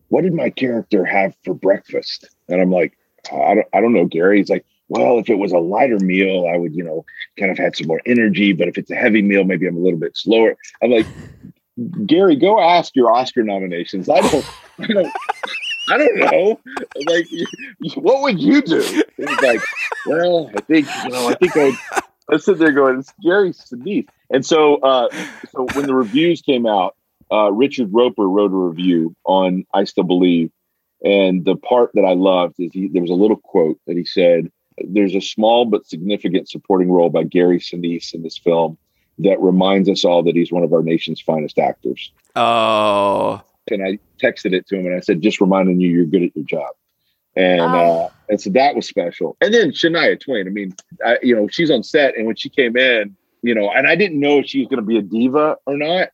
what 0.08 0.22
did 0.22 0.32
my 0.32 0.50
character 0.50 1.04
have 1.04 1.34
for 1.44 1.54
breakfast?" 1.54 2.28
And 2.48 2.60
I'm 2.60 2.70
like, 2.70 2.96
"I 3.30 3.54
don't, 3.54 3.66
I 3.72 3.80
don't 3.80 3.92
know, 3.92 4.06
Gary." 4.06 4.38
He's 4.38 4.48
like, 4.48 4.64
well, 4.90 5.18
if 5.18 5.30
it 5.30 5.36
was 5.36 5.52
a 5.52 5.58
lighter 5.58 5.98
meal, 5.98 6.46
I 6.52 6.58
would, 6.58 6.74
you 6.74 6.84
know, 6.84 7.06
kind 7.38 7.50
of 7.50 7.56
had 7.56 7.74
some 7.74 7.86
more 7.86 8.02
energy. 8.04 8.52
But 8.52 8.68
if 8.68 8.76
it's 8.76 8.90
a 8.90 8.94
heavy 8.94 9.22
meal, 9.22 9.44
maybe 9.44 9.66
I'm 9.66 9.76
a 9.76 9.80
little 9.80 9.98
bit 9.98 10.16
slower. 10.16 10.54
I'm 10.82 10.90
like, 10.90 11.06
Gary, 12.04 12.36
go 12.36 12.60
ask 12.60 12.94
your 12.94 13.10
Oscar 13.10 13.42
nominations. 13.42 14.10
I 14.10 14.20
don't, 14.20 14.44
I 14.80 14.86
don't, 14.86 15.12
I 15.88 15.96
don't 15.96 16.18
know. 16.18 16.60
Like, 17.06 17.26
what 17.96 18.20
would 18.20 18.38
you 18.38 18.60
do? 18.60 18.82
He's 19.16 19.40
like, 19.40 19.62
well, 20.04 20.50
I 20.54 20.60
think, 20.60 20.86
you 21.04 21.10
know, 21.10 21.28
I 21.28 21.34
think 21.34 21.56
I. 21.56 21.72
I 22.32 22.36
sit 22.36 22.58
there 22.58 22.70
going, 22.70 23.00
it's 23.00 23.12
Gary 23.24 23.50
Sinise. 23.50 24.06
And 24.32 24.46
so, 24.46 24.76
uh, 24.76 25.08
so 25.50 25.66
when 25.74 25.88
the 25.88 25.96
reviews 25.96 26.40
came 26.42 26.64
out, 26.64 26.94
uh, 27.32 27.50
Richard 27.50 27.92
Roeper 27.92 28.28
wrote 28.28 28.52
a 28.52 28.56
review 28.56 29.16
on 29.24 29.66
I 29.74 29.82
Still 29.82 30.04
Believe. 30.04 30.52
And 31.02 31.44
the 31.44 31.56
part 31.56 31.90
that 31.94 32.04
I 32.04 32.12
loved 32.12 32.54
is 32.60 32.70
he, 32.72 32.86
there 32.86 33.02
was 33.02 33.10
a 33.10 33.14
little 33.14 33.36
quote 33.36 33.80
that 33.88 33.96
he 33.96 34.04
said, 34.04 34.48
there's 34.88 35.14
a 35.14 35.20
small 35.20 35.64
but 35.64 35.86
significant 35.86 36.48
supporting 36.48 36.90
role 36.90 37.10
by 37.10 37.24
Gary 37.24 37.58
Sinise 37.58 38.14
in 38.14 38.22
this 38.22 38.38
film 38.38 38.78
that 39.18 39.40
reminds 39.40 39.88
us 39.88 40.04
all 40.04 40.22
that 40.22 40.34
he's 40.34 40.52
one 40.52 40.62
of 40.62 40.72
our 40.72 40.82
nation's 40.82 41.20
finest 41.20 41.58
actors. 41.58 42.12
Oh. 42.36 43.42
And 43.70 43.84
I 43.84 43.98
texted 44.22 44.54
it 44.54 44.66
to 44.68 44.76
him 44.76 44.86
and 44.86 44.94
I 44.94 45.00
said, 45.00 45.20
just 45.20 45.40
reminding 45.40 45.80
you 45.80 45.90
you're 45.90 46.06
good 46.06 46.22
at 46.22 46.34
your 46.34 46.44
job. 46.44 46.70
And 47.36 47.60
oh. 47.60 47.64
uh, 47.66 48.08
and 48.28 48.40
so 48.40 48.50
that 48.50 48.74
was 48.74 48.86
special. 48.86 49.36
And 49.40 49.52
then 49.52 49.70
Shania 49.70 50.18
Twain, 50.20 50.46
I 50.46 50.50
mean, 50.50 50.74
I, 51.04 51.18
you 51.22 51.34
know, 51.36 51.48
she's 51.48 51.70
on 51.70 51.82
set 51.82 52.16
and 52.16 52.26
when 52.26 52.36
she 52.36 52.48
came 52.48 52.76
in, 52.76 53.16
you 53.42 53.54
know, 53.54 53.70
and 53.70 53.86
I 53.86 53.94
didn't 53.94 54.18
know 54.18 54.38
if 54.38 54.46
she 54.46 54.60
was 54.60 54.68
going 54.68 54.80
to 54.80 54.86
be 54.86 54.98
a 54.98 55.02
diva 55.02 55.56
or 55.66 55.76
not. 55.76 56.08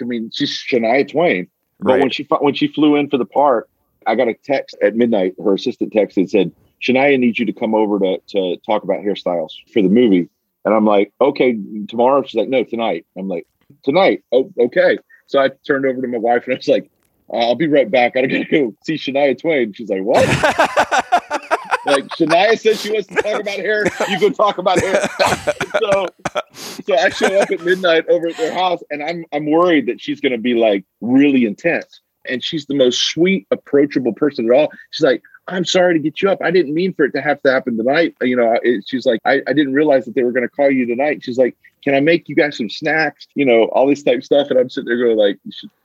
I 0.00 0.04
mean, 0.04 0.30
she's 0.32 0.50
Shania 0.50 1.10
Twain. 1.10 1.48
But 1.80 1.94
right. 1.94 2.00
when 2.00 2.10
she 2.10 2.26
when 2.40 2.54
she 2.54 2.68
flew 2.68 2.96
in 2.96 3.10
for 3.10 3.18
the 3.18 3.26
part, 3.26 3.68
I 4.06 4.14
got 4.14 4.28
a 4.28 4.34
text 4.34 4.76
at 4.82 4.94
midnight. 4.94 5.34
Her 5.42 5.54
assistant 5.54 5.92
texted 5.92 6.16
and 6.16 6.30
said, 6.30 6.52
Shania 6.82 7.18
needs 7.18 7.38
you 7.38 7.46
to 7.46 7.52
come 7.52 7.74
over 7.74 7.98
to, 7.98 8.18
to 8.28 8.56
talk 8.58 8.82
about 8.82 9.00
hairstyles 9.00 9.52
for 9.72 9.82
the 9.82 9.88
movie. 9.88 10.28
And 10.64 10.74
I'm 10.74 10.84
like, 10.84 11.12
okay, 11.20 11.56
tomorrow. 11.88 12.22
She's 12.22 12.34
like, 12.34 12.48
no, 12.48 12.64
tonight. 12.64 13.06
I'm 13.16 13.28
like, 13.28 13.46
tonight. 13.84 14.22
Oh, 14.32 14.52
okay. 14.58 14.98
So 15.26 15.40
I 15.40 15.50
turned 15.66 15.86
over 15.86 16.00
to 16.00 16.08
my 16.08 16.18
wife 16.18 16.44
and 16.44 16.54
I 16.54 16.56
was 16.56 16.68
like, 16.68 16.90
uh, 17.32 17.36
I'll 17.36 17.54
be 17.54 17.68
right 17.68 17.90
back. 17.90 18.16
I 18.16 18.22
gotta 18.22 18.44
go 18.44 18.74
see 18.84 18.94
Shania 18.94 19.40
Twain. 19.40 19.72
She's 19.72 19.88
like, 19.88 20.02
what? 20.02 20.26
like 21.86 22.04
Shania 22.08 22.58
said 22.58 22.76
she 22.76 22.92
wants 22.92 23.08
to 23.08 23.14
talk 23.14 23.40
about 23.40 23.54
hair. 23.54 23.84
You 24.10 24.20
go 24.20 24.30
talk 24.30 24.58
about 24.58 24.80
hair. 24.80 25.08
so, 25.80 26.06
so 26.52 26.96
I 26.96 27.08
show 27.08 27.40
up 27.40 27.50
at 27.50 27.60
midnight 27.64 28.06
over 28.08 28.28
at 28.28 28.36
their 28.36 28.52
house, 28.52 28.82
and 28.90 29.02
I'm 29.02 29.24
I'm 29.32 29.50
worried 29.50 29.86
that 29.86 30.00
she's 30.00 30.20
gonna 30.20 30.38
be 30.38 30.54
like 30.54 30.84
really 31.00 31.44
intense. 31.44 32.00
And 32.28 32.44
she's 32.44 32.66
the 32.66 32.74
most 32.74 33.02
sweet, 33.02 33.48
approachable 33.50 34.12
person 34.12 34.44
at 34.46 34.56
all. 34.56 34.68
She's 34.90 35.02
like, 35.02 35.22
I'm 35.48 35.64
sorry 35.64 35.94
to 35.94 36.00
get 36.00 36.22
you 36.22 36.30
up. 36.30 36.40
I 36.42 36.50
didn't 36.50 36.72
mean 36.72 36.94
for 36.94 37.04
it 37.04 37.12
to 37.12 37.20
have 37.20 37.42
to 37.42 37.50
happen 37.50 37.76
tonight. 37.76 38.14
Uh, 38.22 38.26
you 38.26 38.36
know, 38.36 38.58
it, 38.62 38.84
she's 38.86 39.06
like, 39.06 39.20
I, 39.24 39.42
I 39.46 39.52
didn't 39.52 39.74
realize 39.74 40.04
that 40.04 40.14
they 40.14 40.22
were 40.22 40.32
going 40.32 40.46
to 40.46 40.48
call 40.48 40.70
you 40.70 40.86
tonight. 40.86 41.22
She's 41.24 41.38
like, 41.38 41.56
can 41.82 41.94
I 41.94 42.00
make 42.00 42.28
you 42.28 42.36
guys 42.36 42.56
some 42.56 42.70
snacks? 42.70 43.26
You 43.34 43.44
know, 43.44 43.64
all 43.72 43.88
this 43.88 44.04
type 44.04 44.18
of 44.18 44.24
stuff. 44.24 44.50
And 44.50 44.58
I'm 44.58 44.70
sitting 44.70 44.86
there 44.86 44.98
going 44.98 45.16
like, 45.16 45.38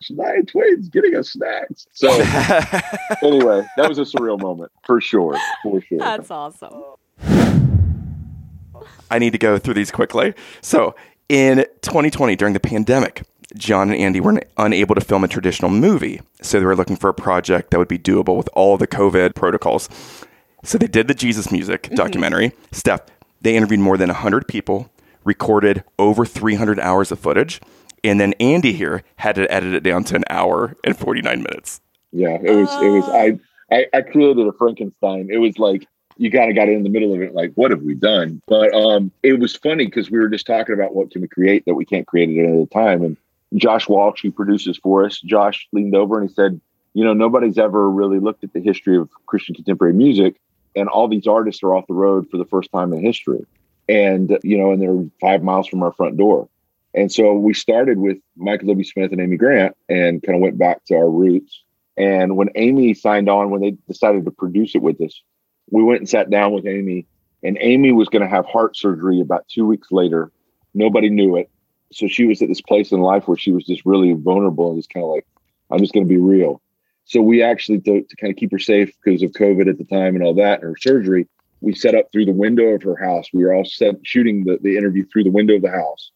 Shania 0.03 0.47
Twain's 0.47 0.89
getting 0.89 1.15
us 1.15 1.31
snacks. 1.31 1.87
So 1.91 2.11
anyway, 3.23 3.65
that 3.77 3.89
was 3.89 3.97
a 3.97 4.03
surreal 4.03 4.39
moment 4.39 4.71
for 4.85 5.01
sure. 5.01 5.37
For 5.63 5.81
sure. 5.81 5.97
That's 5.97 6.29
awesome. 6.29 6.83
I 9.09 9.19
need 9.19 9.31
to 9.31 9.39
go 9.39 9.57
through 9.57 9.73
these 9.73 9.89
quickly. 9.89 10.35
So 10.61 10.95
in 11.29 11.65
2020, 11.81 12.35
during 12.35 12.53
the 12.53 12.59
pandemic, 12.59 13.23
John 13.57 13.89
and 13.89 13.99
Andy 13.99 14.19
were 14.19 14.41
unable 14.57 14.95
to 14.95 15.01
film 15.01 15.23
a 15.23 15.27
traditional 15.27 15.71
movie. 15.71 16.21
So 16.41 16.59
they 16.59 16.65
were 16.65 16.75
looking 16.75 16.95
for 16.95 17.09
a 17.09 17.13
project 17.13 17.71
that 17.71 17.77
would 17.77 17.87
be 17.87 17.99
doable 17.99 18.37
with 18.37 18.49
all 18.53 18.77
the 18.77 18.87
COVID 18.87 19.35
protocols. 19.35 19.89
So 20.63 20.77
they 20.77 20.87
did 20.87 21.07
the 21.07 21.13
Jesus 21.13 21.51
Music 21.51 21.83
mm-hmm. 21.83 21.95
documentary. 21.95 22.51
Steph, 22.71 23.01
they 23.41 23.55
interviewed 23.55 23.79
more 23.79 23.97
than 23.97 24.09
100 24.09 24.47
people, 24.47 24.89
recorded 25.23 25.83
over 25.99 26.25
300 26.25 26.79
hours 26.79 27.11
of 27.11 27.19
footage. 27.19 27.61
And 28.03 28.19
then 28.19 28.33
Andy 28.39 28.73
here 28.73 29.03
had 29.17 29.35
to 29.35 29.51
edit 29.51 29.73
it 29.73 29.83
down 29.83 30.03
to 30.05 30.15
an 30.15 30.23
hour 30.29 30.75
and 30.83 30.97
49 30.97 31.43
minutes. 31.43 31.81
Yeah, 32.11 32.37
it 32.41 32.55
was, 32.55 32.69
it 32.81 32.89
was, 32.89 33.09
I, 33.09 33.39
I, 33.71 33.85
I 33.93 34.01
created 34.01 34.47
a 34.47 34.53
Frankenstein. 34.53 35.29
It 35.31 35.37
was 35.37 35.59
like 35.59 35.87
you 36.17 36.31
kind 36.31 36.49
of 36.49 36.55
got 36.55 36.69
in 36.69 36.83
the 36.83 36.89
middle 36.89 37.13
of 37.13 37.21
it, 37.21 37.33
like, 37.33 37.51
what 37.55 37.71
have 37.71 37.81
we 37.81 37.93
done? 37.93 38.41
But 38.47 38.73
um, 38.73 39.11
it 39.23 39.39
was 39.39 39.55
funny 39.55 39.85
because 39.85 40.09
we 40.09 40.19
were 40.19 40.29
just 40.29 40.47
talking 40.47 40.73
about 40.73 40.95
what 40.95 41.11
can 41.11 41.21
we 41.21 41.27
create 41.27 41.65
that 41.65 41.75
we 41.75 41.85
can't 41.85 42.07
create 42.07 42.29
at 42.29 42.45
another 42.45 42.65
time. 42.67 43.03
And 43.03 43.17
Josh 43.55 43.87
Walsh, 43.87 44.21
who 44.21 44.31
produces 44.31 44.77
for 44.77 45.05
us, 45.05 45.19
Josh 45.21 45.67
leaned 45.71 45.95
over 45.95 46.19
and 46.19 46.29
he 46.29 46.33
said, 46.33 46.59
you 46.93 47.03
know, 47.03 47.13
nobody's 47.13 47.57
ever 47.57 47.89
really 47.89 48.19
looked 48.19 48.43
at 48.43 48.53
the 48.53 48.59
history 48.59 48.97
of 48.97 49.09
Christian 49.27 49.55
contemporary 49.55 49.93
music, 49.93 50.39
and 50.75 50.89
all 50.89 51.07
these 51.07 51.27
artists 51.27 51.63
are 51.63 51.75
off 51.75 51.87
the 51.87 51.93
road 51.93 52.27
for 52.29 52.37
the 52.37 52.45
first 52.45 52.71
time 52.71 52.91
in 52.91 53.03
history. 53.03 53.45
And, 53.87 54.37
you 54.43 54.57
know, 54.57 54.71
and 54.71 54.81
they're 54.81 55.09
five 55.21 55.43
miles 55.43 55.67
from 55.67 55.81
our 55.83 55.93
front 55.93 56.17
door. 56.17 56.49
And 56.93 57.11
so 57.11 57.33
we 57.33 57.53
started 57.53 57.99
with 57.99 58.17
Michael 58.35 58.67
W. 58.69 58.83
Smith 58.83 59.11
and 59.11 59.21
Amy 59.21 59.37
Grant 59.37 59.77
and 59.87 60.21
kind 60.23 60.35
of 60.35 60.41
went 60.41 60.57
back 60.57 60.83
to 60.85 60.95
our 60.95 61.09
roots. 61.09 61.63
And 61.95 62.35
when 62.35 62.49
Amy 62.55 62.93
signed 62.93 63.29
on, 63.29 63.49
when 63.49 63.61
they 63.61 63.71
decided 63.87 64.25
to 64.25 64.31
produce 64.31 64.75
it 64.75 64.81
with 64.81 64.99
us, 65.01 65.21
we 65.69 65.83
went 65.83 65.99
and 65.99 66.09
sat 66.09 66.29
down 66.29 66.53
with 66.53 66.65
Amy, 66.65 67.05
and 67.43 67.57
Amy 67.61 67.91
was 67.91 68.09
going 68.09 68.23
to 68.23 68.27
have 68.27 68.45
heart 68.45 68.75
surgery 68.75 69.21
about 69.21 69.47
two 69.47 69.65
weeks 69.65 69.89
later. 69.91 70.31
Nobody 70.73 71.09
knew 71.09 71.35
it. 71.37 71.49
So 71.91 72.07
she 72.07 72.25
was 72.25 72.41
at 72.41 72.49
this 72.49 72.61
place 72.61 72.91
in 72.91 72.99
life 72.99 73.27
where 73.27 73.37
she 73.37 73.51
was 73.51 73.65
just 73.65 73.85
really 73.85 74.13
vulnerable 74.13 74.69
and 74.71 74.79
just 74.79 74.93
kind 74.93 75.03
of 75.03 75.11
like, 75.11 75.25
I'm 75.71 75.79
just 75.79 75.93
going 75.93 76.05
to 76.05 76.09
be 76.09 76.17
real. 76.19 76.61
So 77.05 77.21
we 77.21 77.41
actually, 77.41 77.79
to, 77.81 78.01
to 78.01 78.15
kind 78.17 78.31
of 78.31 78.37
keep 78.37 78.51
her 78.51 78.59
safe 78.59 78.91
because 79.03 79.23
of 79.23 79.31
COVID 79.31 79.69
at 79.69 79.77
the 79.77 79.85
time 79.85 80.15
and 80.15 80.23
all 80.23 80.33
that, 80.35 80.61
and 80.61 80.63
her 80.63 80.75
surgery, 80.77 81.27
we 81.61 81.73
set 81.73 81.95
up 81.95 82.11
through 82.11 82.25
the 82.25 82.33
window 82.33 82.65
of 82.65 82.83
her 82.83 82.95
house. 82.95 83.27
We 83.33 83.43
were 83.43 83.53
all 83.53 83.65
set 83.65 83.95
shooting 84.03 84.43
the, 84.43 84.59
the 84.61 84.77
interview 84.77 85.05
through 85.05 85.23
the 85.23 85.31
window 85.31 85.55
of 85.55 85.61
the 85.61 85.71
house. 85.71 86.11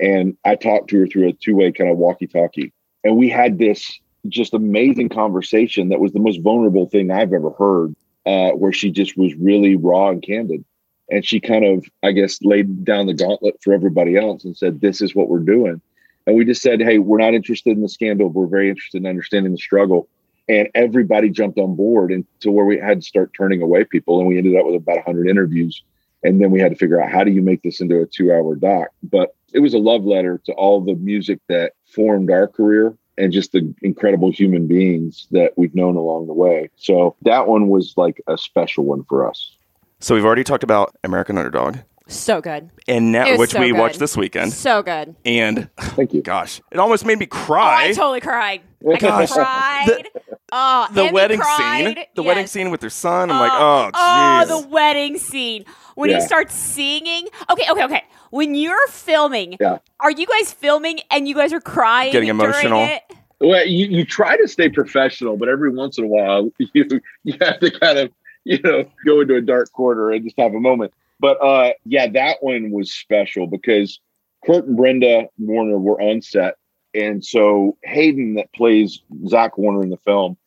And 0.00 0.36
I 0.44 0.54
talked 0.54 0.90
to 0.90 1.00
her 1.00 1.06
through 1.06 1.28
a 1.28 1.32
two 1.32 1.56
way 1.56 1.72
kind 1.72 1.90
of 1.90 1.98
walkie 1.98 2.28
talkie. 2.28 2.72
And 3.02 3.16
we 3.16 3.28
had 3.28 3.58
this 3.58 3.98
just 4.28 4.54
amazing 4.54 5.08
conversation 5.08 5.88
that 5.88 6.00
was 6.00 6.12
the 6.12 6.20
most 6.20 6.40
vulnerable 6.40 6.88
thing 6.88 7.10
I've 7.10 7.32
ever 7.32 7.50
heard, 7.50 7.94
uh, 8.26 8.50
where 8.50 8.72
she 8.72 8.90
just 8.90 9.16
was 9.16 9.34
really 9.34 9.76
raw 9.76 10.10
and 10.10 10.22
candid. 10.22 10.64
And 11.10 11.24
she 11.24 11.40
kind 11.40 11.64
of, 11.64 11.84
I 12.02 12.12
guess, 12.12 12.38
laid 12.42 12.84
down 12.84 13.06
the 13.06 13.14
gauntlet 13.14 13.56
for 13.62 13.72
everybody 13.72 14.16
else 14.16 14.44
and 14.44 14.56
said, 14.56 14.80
This 14.80 15.00
is 15.00 15.14
what 15.14 15.28
we're 15.28 15.38
doing. 15.38 15.80
And 16.26 16.36
we 16.36 16.44
just 16.44 16.62
said, 16.62 16.80
Hey, 16.80 16.98
we're 16.98 17.18
not 17.18 17.34
interested 17.34 17.76
in 17.76 17.82
the 17.82 17.88
scandal. 17.88 18.28
We're 18.28 18.46
very 18.46 18.68
interested 18.68 18.98
in 18.98 19.06
understanding 19.06 19.52
the 19.52 19.58
struggle. 19.58 20.08
And 20.48 20.68
everybody 20.74 21.28
jumped 21.28 21.58
on 21.58 21.76
board 21.76 22.10
until 22.10 22.52
where 22.52 22.64
we 22.64 22.78
had 22.78 23.00
to 23.00 23.06
start 23.06 23.32
turning 23.36 23.60
away 23.62 23.84
people. 23.84 24.18
And 24.18 24.28
we 24.28 24.38
ended 24.38 24.56
up 24.56 24.66
with 24.66 24.76
about 24.76 24.96
100 24.96 25.28
interviews. 25.28 25.82
And 26.22 26.40
then 26.40 26.50
we 26.50 26.60
had 26.60 26.72
to 26.72 26.76
figure 26.76 27.00
out 27.00 27.10
how 27.10 27.22
do 27.22 27.30
you 27.30 27.42
make 27.42 27.62
this 27.62 27.80
into 27.80 28.00
a 28.00 28.06
two 28.06 28.32
hour 28.32 28.54
doc. 28.56 28.88
But 29.02 29.34
it 29.52 29.60
was 29.60 29.74
a 29.74 29.78
love 29.78 30.04
letter 30.04 30.40
to 30.46 30.52
all 30.52 30.80
the 30.80 30.94
music 30.94 31.40
that 31.48 31.72
formed 31.86 32.30
our 32.30 32.46
career 32.46 32.94
and 33.16 33.32
just 33.32 33.52
the 33.52 33.74
incredible 33.82 34.30
human 34.30 34.66
beings 34.66 35.26
that 35.32 35.52
we've 35.56 35.74
known 35.74 35.96
along 35.96 36.26
the 36.26 36.32
way. 36.32 36.70
So 36.76 37.16
that 37.22 37.48
one 37.48 37.68
was 37.68 37.94
like 37.96 38.22
a 38.26 38.38
special 38.38 38.84
one 38.84 39.04
for 39.04 39.28
us. 39.28 39.56
So 40.00 40.14
we've 40.14 40.24
already 40.24 40.44
talked 40.44 40.62
about 40.62 40.94
American 41.02 41.36
Underdog, 41.38 41.78
So 42.06 42.40
good. 42.40 42.70
and 42.86 43.10
now 43.10 43.36
which 43.36 43.50
so 43.50 43.60
we 43.60 43.70
good. 43.72 43.78
watched 43.78 43.98
this 43.98 44.16
weekend, 44.16 44.52
So 44.52 44.82
good. 44.82 45.16
and 45.24 45.68
Thank 45.76 46.14
you. 46.14 46.22
gosh, 46.22 46.60
it 46.70 46.78
almost 46.78 47.04
made 47.04 47.18
me 47.18 47.26
Oh, 47.30 47.34
cry. 47.36 47.86
I 47.88 47.92
totally 47.92 48.20
cried. 48.20 48.60
I 48.88 48.96
Gosh. 48.96 49.32
cried. 49.32 50.08
oh, 50.52 50.86
the 50.92 51.10
wedding 51.12 51.40
cried. 51.40 51.84
scene, 51.96 52.04
the 52.14 52.22
wedding 52.22 52.46
scene 52.46 52.70
with 52.70 52.80
their 52.80 52.90
son. 52.90 53.30
I'm 53.30 53.40
like, 53.40 53.50
oh, 53.52 53.90
jeez. 53.92 54.42
oh, 54.50 54.60
the 54.62 54.68
wedding 54.68 55.18
scene 55.18 55.64
when 55.96 56.10
Yeah. 56.10 56.20
he 56.20 56.26
starts 56.26 56.54
singing. 56.54 57.26
Okay, 57.50 57.64
okay, 57.68 57.84
okay. 57.84 58.04
When 58.30 58.54
you're 58.54 58.86
filming, 58.88 59.56
Yeah. 59.60 59.78
are 59.98 60.12
you 60.12 60.26
guys 60.26 60.52
filming 60.52 61.00
and 61.10 61.26
you 61.26 61.34
guys 61.34 61.52
are 61.52 61.60
crying, 61.60 62.12
Getting 62.12 62.28
during 62.36 62.50
emotional. 62.52 62.84
it? 62.84 63.02
Well, 63.40 63.66
you, 63.66 63.86
you 63.86 64.04
try 64.04 64.36
to 64.36 64.46
stay 64.46 64.68
professional, 64.68 65.36
but 65.36 65.48
every 65.48 65.70
once 65.70 65.98
in 65.98 66.04
a 66.04 66.08
while 66.08 66.50
you 66.58 66.86
you 67.24 67.34
have 67.40 67.58
to 67.58 67.70
kind 67.80 67.98
of 67.98 68.12
you 68.52 68.58
know 68.64 68.90
go 69.04 69.20
into 69.20 69.36
a 69.36 69.42
dark 69.42 69.70
corner 69.72 70.10
and 70.10 70.24
just 70.24 70.38
have 70.38 70.54
a 70.54 70.60
moment. 70.60 70.94
But 71.20 71.36
uh, 71.42 71.72
yeah, 71.84 72.08
that 72.08 72.42
one 72.42 72.70
was 72.70 72.90
special 72.90 73.46
because 73.46 74.00
Kurt 74.46 74.66
and 74.66 74.76
Brenda 74.76 75.28
Warner 75.38 75.78
were 75.78 76.00
on 76.00 76.22
set, 76.22 76.54
and 76.94 77.22
so 77.22 77.76
Hayden 77.84 78.34
that 78.34 78.50
plays 78.54 79.02
Zach 79.26 79.58
Warner 79.58 79.82
in 79.82 79.90
the 79.90 79.98
film, 79.98 80.38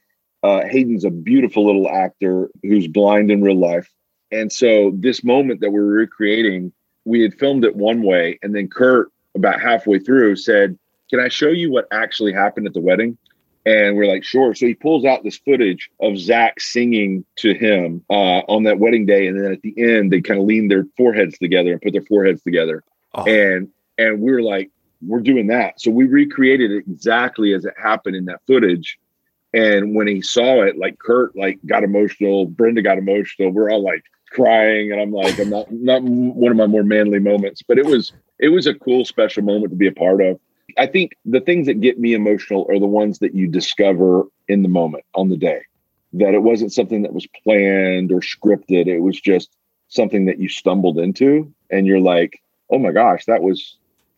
uh, 0.42 0.64
Hayden's 0.66 1.06
a 1.06 1.12
beautiful 1.12 1.64
little 1.64 1.88
actor 1.88 2.50
who's 2.64 2.88
blind 2.88 3.30
in 3.30 3.44
real 3.44 3.60
life, 3.60 3.92
and 4.32 4.52
so 4.52 4.92
this 4.96 5.24
moment 5.24 5.62
that 5.62 5.70
we're 5.70 5.84
recreating, 5.84 6.74
we 7.06 7.22
had 7.22 7.36
filmed 7.36 7.66
it 7.66 7.76
one 7.76 8.02
way, 8.02 8.40
and 8.42 8.56
then 8.56 8.68
Kurt 8.68 9.12
about 9.36 9.62
halfway 9.62 10.00
through 10.00 10.38
said 10.38 10.76
can 11.12 11.20
I 11.20 11.28
show 11.28 11.50
you 11.50 11.72
what 11.72 11.88
actually 11.92 12.34
happened 12.34 12.66
at 12.66 12.74
the 12.74 12.82
wedding? 12.82 13.18
And 13.66 13.96
we're 13.96 14.08
like, 14.08 14.24
sure. 14.24 14.56
So 14.56 14.66
he 14.66 14.74
pulls 14.74 15.06
out 15.06 15.24
this 15.24 15.38
footage 15.38 15.92
of 16.00 16.18
Zach 16.18 16.60
singing 16.60 17.24
to 17.38 17.54
him 17.54 18.04
uh, 18.10 18.42
on 18.48 18.64
that 18.64 18.80
wedding 18.80 19.06
day, 19.06 19.28
and 19.28 19.38
then 19.40 19.52
at 19.52 19.62
the 19.62 19.74
end, 19.78 20.12
they 20.12 20.22
kind 20.22 20.40
of 20.40 20.48
lean 20.48 20.68
their 20.68 20.86
foreheads 20.98 21.38
together 21.38 21.72
and 21.72 21.82
put 21.82 21.94
their 21.94 22.02
foreheads 22.02 22.42
together. 22.42 22.84
Oh. 23.14 23.24
And 23.26 23.70
and 23.98 24.20
we're 24.20 24.42
like, 24.42 24.72
we're 25.06 25.20
doing 25.20 25.48
that. 25.48 25.80
So 25.80 25.92
we 25.92 26.06
recreated 26.06 26.72
it 26.72 26.86
exactly 26.90 27.54
as 27.54 27.66
it 27.66 27.74
happened 27.82 28.16
in 28.16 28.26
that 28.26 28.42
footage. 28.48 28.98
And 29.54 29.96
when 29.96 30.08
he 30.08 30.22
saw 30.22 30.64
it, 30.64 30.78
like 30.78 30.98
Kurt, 30.98 31.36
like 31.36 31.60
got 31.66 31.84
emotional, 31.84 32.46
Brenda 32.46 32.82
got 32.82 32.98
emotional. 32.98 33.52
We're 33.52 33.70
all 33.70 33.84
like 33.84 34.04
crying, 34.32 34.92
and 34.92 35.02
I'm 35.02 35.12
like, 35.12 35.38
I'm 35.40 35.50
not 35.50 35.72
not 35.72 36.02
one 36.04 36.52
of 36.52 36.58
my 36.58 36.68
more 36.68 36.84
manly 36.84 37.20
moments, 37.20 37.62
but 37.62 37.78
it 37.78 37.86
was 37.86 38.14
it 38.40 38.50
was 38.50 38.66
a 38.66 38.74
cool 38.74 39.06
special 39.06 39.44
moment 39.44 39.72
to 39.72 39.76
be 39.76 39.88
a 39.88 39.92
part 39.92 40.22
of. 40.22 40.40
I 40.78 40.88
think 40.88 41.14
the 41.26 41.42
things 41.42 41.68
that 41.68 41.82
get 41.82 42.00
me 42.00 42.14
emotional 42.14 42.66
are 42.70 42.80
the 42.80 42.86
ones 42.86 43.20
that 43.20 43.36
you 43.36 43.48
discover 43.48 44.24
in 44.48 44.64
the 44.64 44.70
moment 44.70 45.06
on 45.16 45.30
the 45.30 45.38
day. 45.38 45.62
That 46.14 46.34
it 46.34 46.44
wasn't 46.44 46.74
something 46.74 47.04
that 47.04 47.14
was 47.14 47.28
planned 47.44 48.12
or 48.12 48.20
scripted. 48.20 48.88
It 48.88 49.00
was 49.00 49.20
just 49.20 49.50
something 49.88 50.26
that 50.26 50.40
you 50.40 50.50
stumbled 50.50 50.98
into 50.98 51.54
and 51.70 51.88
you're 51.88 52.02
like, 52.02 52.42
"Oh 52.70 52.80
my 52.80 52.92
gosh, 52.92 53.26
that 53.26 53.42
was 53.42 53.78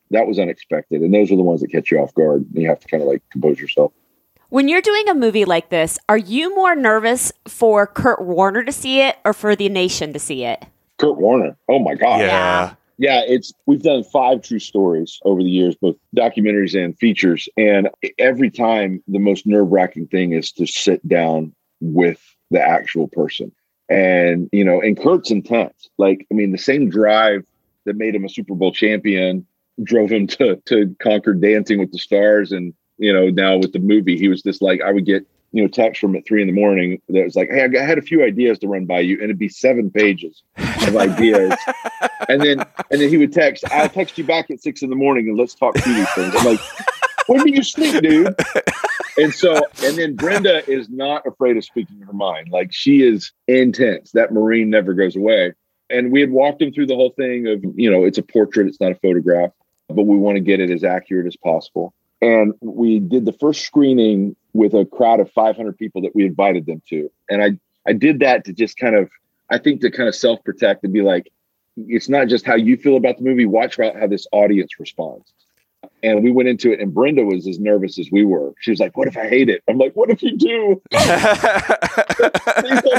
that 0.09 0.27
was 0.27 0.39
unexpected." 0.39 1.01
And 1.01 1.13
those 1.13 1.31
are 1.31 1.35
the 1.35 1.43
ones 1.43 1.61
that 1.61 1.71
catch 1.71 1.91
you 1.91 1.99
off 1.99 2.13
guard. 2.13 2.45
And 2.53 2.63
you 2.63 2.69
have 2.69 2.79
to 2.79 2.87
kind 2.87 3.03
of 3.03 3.09
like 3.09 3.21
compose 3.31 3.59
yourself. 3.59 3.93
When 4.49 4.67
you're 4.67 4.81
doing 4.81 5.09
a 5.09 5.15
movie 5.15 5.45
like 5.45 5.69
this, 5.69 5.97
are 6.09 6.17
you 6.17 6.53
more 6.55 6.75
nervous 6.75 7.31
for 7.47 7.87
Kurt 7.87 8.21
Warner 8.23 8.63
to 8.63 8.71
see 8.71 9.01
it 9.01 9.17
or 9.25 9.33
for 9.33 9.55
the 9.55 9.69
nation 9.69 10.13
to 10.13 10.19
see 10.19 10.43
it? 10.43 10.65
Kurt 10.97 11.17
Warner. 11.17 11.57
Oh 11.67 11.79
my 11.79 11.95
god. 11.95 12.19
yeah. 12.21 12.75
Yeah. 13.03 13.21
It's 13.27 13.51
we've 13.65 13.83
done 13.83 14.05
five 14.05 14.41
true 14.41 14.59
stories 14.59 15.19
over 15.25 15.43
the 15.43 15.49
years, 15.49 15.75
both 15.75 15.97
documentaries 16.15 16.73
and 16.73 16.97
features. 16.97 17.49
And 17.57 17.89
every 18.17 18.49
time 18.49 19.03
the 19.09 19.19
most 19.19 19.45
nerve-wracking 19.45 20.07
thing 20.07 20.31
is 20.31 20.53
to 20.53 20.65
sit 20.65 21.05
down 21.05 21.53
with 21.81 22.21
the 22.49 22.61
actual 22.61 23.09
person. 23.09 23.51
And 23.89 24.47
you 24.53 24.63
know, 24.63 24.79
and 24.79 24.97
Kurt's 24.97 25.31
intense. 25.31 25.89
Like, 25.97 26.25
I 26.31 26.33
mean, 26.33 26.53
the 26.53 26.57
same 26.57 26.89
drive 26.89 27.43
that 27.83 27.97
made 27.97 28.15
him 28.15 28.23
a 28.23 28.29
Super 28.29 28.55
Bowl 28.55 28.71
champion 28.71 29.45
drove 29.83 30.09
him 30.09 30.25
to 30.27 30.55
to 30.67 30.95
conquer 31.01 31.33
dancing 31.33 31.79
with 31.79 31.91
the 31.91 31.99
stars 31.99 32.53
and 32.53 32.73
you 32.99 33.11
know, 33.11 33.27
now 33.27 33.57
with 33.57 33.73
the 33.73 33.79
movie, 33.79 34.17
he 34.17 34.29
was 34.29 34.41
just 34.41 34.61
like 34.61 34.79
I 34.81 34.93
would 34.93 35.05
get 35.05 35.27
you 35.51 35.61
know, 35.61 35.67
text 35.67 35.99
from 35.99 36.15
at 36.15 36.25
three 36.25 36.41
in 36.41 36.47
the 36.47 36.53
morning 36.53 37.01
that 37.09 37.25
was 37.25 37.35
like, 37.35 37.49
Hey, 37.51 37.67
I 37.77 37.83
had 37.83 37.97
a 37.97 38.01
few 38.01 38.23
ideas 38.23 38.59
to 38.59 38.67
run 38.69 38.85
by 38.85 39.01
you, 39.01 39.15
and 39.15 39.25
it'd 39.25 39.37
be 39.37 39.49
seven 39.49 39.91
pages 39.91 40.41
of 40.87 40.95
ideas. 40.97 41.53
and 42.29 42.41
then 42.41 42.59
and 42.91 43.01
then 43.01 43.09
he 43.09 43.17
would 43.17 43.33
text, 43.33 43.63
I'll 43.71 43.89
text 43.89 44.17
you 44.17 44.23
back 44.23 44.49
at 44.51 44.61
six 44.61 44.81
in 44.81 44.89
the 44.89 44.95
morning 44.95 45.27
and 45.27 45.37
let's 45.37 45.55
talk 45.55 45.77
through 45.77 45.93
these 45.93 46.11
things. 46.13 46.33
I'm 46.35 46.45
like, 46.45 46.59
when 47.27 47.43
do 47.43 47.51
you 47.51 47.63
sleep, 47.63 48.01
dude? 48.01 48.35
And 49.17 49.33
so, 49.33 49.61
and 49.83 49.97
then 49.97 50.15
Brenda 50.15 50.67
is 50.69 50.89
not 50.89 51.25
afraid 51.27 51.57
of 51.57 51.63
speaking 51.63 51.99
her 51.99 52.13
mind. 52.13 52.49
Like 52.49 52.73
she 52.73 53.03
is 53.03 53.31
intense. 53.47 54.11
That 54.11 54.33
Marine 54.33 54.69
never 54.69 54.93
goes 54.93 55.15
away. 55.15 55.53
And 55.89 56.11
we 56.11 56.21
had 56.21 56.31
walked 56.31 56.61
him 56.61 56.73
through 56.73 56.87
the 56.87 56.95
whole 56.95 57.11
thing 57.11 57.47
of, 57.47 57.63
you 57.75 57.91
know, 57.91 58.03
it's 58.03 58.17
a 58.17 58.23
portrait, 58.23 58.67
it's 58.67 58.81
not 58.81 58.91
a 58.91 58.95
photograph, 58.95 59.51
but 59.89 60.03
we 60.03 60.17
want 60.17 60.37
to 60.37 60.41
get 60.41 60.59
it 60.59 60.71
as 60.71 60.83
accurate 60.83 61.27
as 61.27 61.35
possible. 61.35 61.93
And 62.21 62.53
we 62.61 62.99
did 62.99 63.25
the 63.25 63.33
first 63.33 63.65
screening 63.65 64.35
with 64.53 64.73
a 64.73 64.85
crowd 64.85 65.19
of 65.19 65.31
500 65.31 65.77
people 65.77 66.01
that 66.03 66.15
we 66.15 66.25
invited 66.25 66.65
them 66.65 66.81
to. 66.89 67.11
And 67.29 67.43
I, 67.43 67.59
I 67.87 67.93
did 67.93 68.19
that 68.19 68.45
to 68.45 68.53
just 68.53 68.77
kind 68.77 68.95
of, 68.95 69.09
I 69.53 69.59
think 69.59 69.81
to 69.81 69.91
kind 69.91 70.09
of 70.09 70.15
self 70.15 70.43
protect 70.43 70.83
and 70.83 70.91
be 70.91 71.03
like, 71.03 71.31
it's 71.77 72.09
not 72.09 72.27
just 72.27 72.43
how 72.45 72.55
you 72.55 72.75
feel 72.75 72.97
about 72.97 73.17
the 73.17 73.23
movie, 73.23 73.45
watch 73.45 73.77
about 73.77 73.95
how 73.95 74.07
this 74.07 74.25
audience 74.31 74.79
responds. 74.79 75.31
And 76.01 76.23
we 76.23 76.31
went 76.31 76.49
into 76.49 76.71
it, 76.71 76.79
and 76.79 76.93
Brenda 76.93 77.23
was 77.23 77.45
as 77.47 77.59
nervous 77.59 77.99
as 77.99 78.09
we 78.11 78.25
were. 78.25 78.53
She 78.59 78.71
was 78.71 78.79
like, 78.79 78.97
What 78.97 79.07
if 79.07 79.15
I 79.15 79.27
hate 79.27 79.49
it? 79.49 79.61
I'm 79.69 79.77
like, 79.77 79.93
What 79.93 80.09
if 80.09 80.23
you 80.23 80.35
do? 80.35 80.81
Don't 80.91 81.05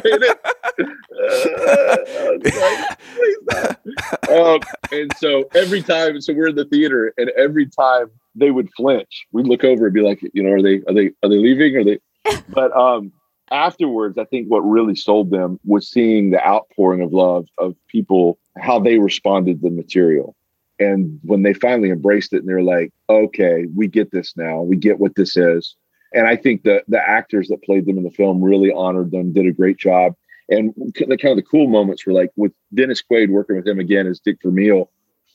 hate 0.05 0.23
it. 0.23 0.39
Uh. 3.51 4.55
Um, 4.55 4.61
and 4.93 5.13
so 5.17 5.49
every 5.55 5.83
time, 5.83 6.21
so 6.21 6.33
we're 6.35 6.49
in 6.49 6.57
the 6.57 6.65
theater, 6.65 7.13
and 7.17 7.31
every 7.31 7.67
time 7.67 8.11
they 8.35 8.51
would 8.51 8.69
flinch, 8.77 9.27
we'd 9.33 9.47
look 9.47 9.65
over 9.65 9.87
and 9.87 9.95
be 9.95 10.03
like, 10.03 10.21
you 10.33 10.43
know, 10.43 10.51
are 10.53 10.63
they 10.63 10.83
are 10.89 10.95
they 10.95 11.13
are 11.23 11.29
they 11.29 11.39
leaving? 11.39 11.77
Are 11.77 11.85
they? 11.85 11.99
But 12.49 12.77
um, 12.77 13.13
afterwards, 13.51 14.19
I 14.19 14.25
think 14.25 14.49
what 14.49 14.61
really 14.61 14.97
sold 14.97 15.31
them 15.31 15.59
was 15.65 15.89
seeing 15.89 16.31
the 16.31 16.45
outpouring 16.47 17.03
of 17.03 17.13
love 17.13 17.47
of 17.59 17.75
people, 17.89 18.39
how 18.59 18.79
they 18.79 18.99
responded 18.99 19.61
to 19.61 19.69
the 19.69 19.75
material. 19.75 20.35
And 20.79 21.21
when 21.23 21.43
they 21.43 21.55
finally 21.55 21.91
embraced 21.91 22.33
it 22.33 22.39
and 22.39 22.49
they're 22.49 22.63
like, 22.63 22.93
okay, 23.09 23.67
we 23.75 23.87
get 23.87 24.11
this 24.11 24.37
now, 24.37 24.63
we 24.63 24.77
get 24.77 24.99
what 24.99 25.15
this 25.15 25.37
is. 25.37 25.77
And 26.13 26.27
I 26.27 26.37
think 26.37 26.63
the 26.63 26.83
the 26.89 27.01
actors 27.01 27.49
that 27.49 27.63
played 27.63 27.87
them 27.87 27.99
in 27.99 28.05
the 28.05 28.11
film 28.11 28.43
really 28.43 28.73
honored 28.73 29.11
them, 29.11 29.33
did 29.33 29.47
a 29.47 29.53
great 29.53 29.77
job. 29.77 30.15
And 30.49 30.75
the 30.77 31.17
kind 31.17 31.33
of 31.33 31.37
the 31.37 31.49
cool 31.51 31.69
moments 31.69 32.07
were 32.07 32.13
like 32.13 32.31
with 32.37 32.53
Dennis 32.73 33.03
Quaid 33.03 33.31
working 33.31 33.57
with 33.57 33.67
him 33.67 33.81
again 33.81 34.07
as 34.07 34.21
Dick 34.21 34.39
Vermeil. 34.43 34.91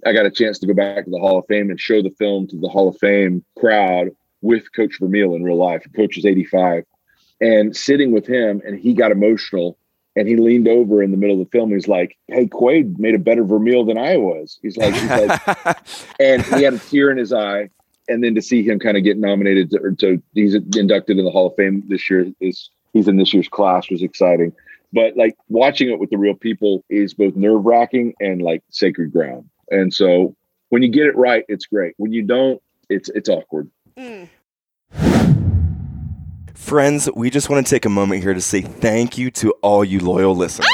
I 0.06 0.14
got 0.14 0.26
a 0.26 0.32
chance 0.32 0.60
to 0.60 0.68
go 0.68 0.74
back 0.74 1.04
to 1.04 1.12
the 1.12 1.20
Hall 1.20 1.40
of 1.40 1.46
Fame 1.48 1.70
and 1.70 1.80
show 1.80 2.02
the 2.02 2.12
film 2.12 2.48
to 2.48 2.58
the 2.58 2.70
Hall 2.70 2.88
of 2.88 2.98
Fame 2.98 3.44
crowd 3.58 4.10
with 4.42 4.72
Coach 4.74 4.98
Vermeil 5.00 5.36
in 5.36 5.44
real 5.44 5.58
life. 5.58 5.86
Coach 5.96 6.18
is 6.18 6.26
85. 6.26 6.86
And 7.42 7.76
sitting 7.76 8.12
with 8.12 8.28
him, 8.28 8.62
and 8.66 8.78
he 8.78 8.94
got 8.94 9.12
emotional 9.12 9.78
and 10.16 10.28
he 10.28 10.36
leaned 10.36 10.68
over 10.68 11.02
in 11.02 11.12
the 11.12 11.18
middle 11.18 11.40
of 11.40 11.46
the 11.46 11.58
film. 11.58 11.72
He's 11.72 11.88
like, 11.88 12.18
"Hey, 12.28 12.46
Quaid 12.46 13.00
made 13.00 13.16
a 13.16 13.20
better 13.20 13.44
Vermeil 13.44 13.86
than 13.86 13.98
I 13.98 14.18
was." 14.18 14.60
He's 14.62 14.76
like, 14.76 14.94
he's 14.94 15.10
like 15.10 15.78
and 16.20 16.44
he 16.44 16.64
had 16.64 16.74
a 16.74 16.80
tear 16.80 17.12
in 17.12 17.18
his 17.18 17.32
eye. 17.32 17.70
And 18.08 18.24
then 18.24 18.34
to 18.34 18.42
see 18.42 18.64
him 18.64 18.80
kind 18.80 18.98
of 18.98 19.04
get 19.04 19.18
nominated 19.18 19.70
to, 19.70 19.96
to 20.00 20.22
he's 20.34 20.56
inducted 20.56 21.20
in 21.20 21.26
the 21.26 21.32
Hall 21.32 21.48
of 21.48 21.56
Fame 21.56 21.84
this 21.88 22.10
year 22.10 22.26
is 22.40 22.70
he's 22.92 23.08
in 23.08 23.18
this 23.18 23.34
year's 23.34 23.48
class 23.48 23.90
was 23.90 24.02
exciting. 24.02 24.52
But 24.92 25.16
like 25.16 25.38
watching 25.48 25.90
it 25.90 26.00
with 26.00 26.10
the 26.10 26.18
real 26.18 26.34
people 26.34 26.84
is 26.90 27.14
both 27.14 27.36
nerve 27.36 27.64
wracking 27.64 28.16
and 28.20 28.42
like 28.42 28.64
sacred 28.72 29.14
ground. 29.14 29.48
And 29.70 29.94
so 29.94 30.36
when 30.70 30.82
you 30.82 30.90
get 30.90 31.06
it 31.06 31.16
right, 31.16 31.46
it's 31.48 31.68
great. 31.68 31.94
When 31.98 32.12
you 32.12 32.24
don't, 32.24 32.60
it's 32.90 33.10
it's 33.10 33.30
awkward. 33.30 33.70
Mm. 33.96 34.28
Friends, 36.60 37.10
we 37.16 37.32
just 37.32 37.50
want 37.50 37.66
to 37.66 37.70
take 37.70 37.86
a 37.86 37.90
moment 37.90 38.22
here 38.22 38.34
to 38.34 38.42
say 38.42 38.62
thank 38.62 39.18
you 39.18 39.32
to 39.32 39.52
all 39.64 39.84
you 39.84 40.00
loyal 40.02 40.36
listeners 40.36 40.68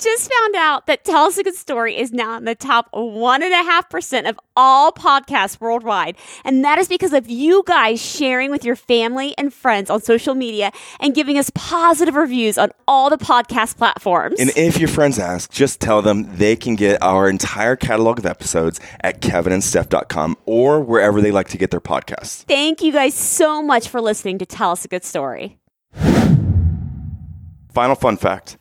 just 0.00 0.30
found 0.32 0.56
out 0.56 0.86
that 0.86 1.04
Tell 1.04 1.26
Us 1.26 1.36
a 1.36 1.42
Good 1.42 1.54
Story 1.54 1.96
is 1.96 2.12
now 2.12 2.36
in 2.36 2.44
the 2.44 2.54
top 2.54 2.90
1.5% 2.92 4.28
of 4.28 4.40
all 4.56 4.92
podcasts 4.92 5.60
worldwide. 5.60 6.16
And 6.44 6.64
that 6.64 6.78
is 6.78 6.88
because 6.88 7.12
of 7.12 7.28
you 7.28 7.62
guys 7.66 8.00
sharing 8.00 8.50
with 8.50 8.64
your 8.64 8.76
family 8.76 9.34
and 9.36 9.52
friends 9.52 9.90
on 9.90 10.00
social 10.00 10.34
media 10.34 10.72
and 11.00 11.14
giving 11.14 11.38
us 11.38 11.50
positive 11.54 12.14
reviews 12.14 12.58
on 12.58 12.70
all 12.88 13.10
the 13.10 13.18
podcast 13.18 13.76
platforms. 13.76 14.40
And 14.40 14.50
if 14.56 14.78
your 14.78 14.88
friends 14.88 15.18
ask, 15.18 15.50
just 15.50 15.80
tell 15.80 16.02
them 16.02 16.36
they 16.36 16.56
can 16.56 16.76
get 16.76 17.02
our 17.02 17.28
entire 17.28 17.76
catalog 17.76 18.18
of 18.18 18.26
episodes 18.26 18.80
at 19.00 19.20
kevinandsteph.com 19.20 20.36
or 20.46 20.80
wherever 20.80 21.20
they 21.20 21.30
like 21.30 21.48
to 21.48 21.58
get 21.58 21.70
their 21.70 21.80
podcasts. 21.80 22.44
Thank 22.44 22.82
you 22.82 22.92
guys 22.92 23.14
so 23.14 23.62
much 23.62 23.88
for 23.88 24.00
listening 24.00 24.38
to 24.38 24.46
Tell 24.46 24.72
Us 24.72 24.84
a 24.84 24.88
Good 24.88 25.04
Story. 25.04 25.58
Final 27.72 27.94
fun 27.94 28.16
fact 28.16 28.56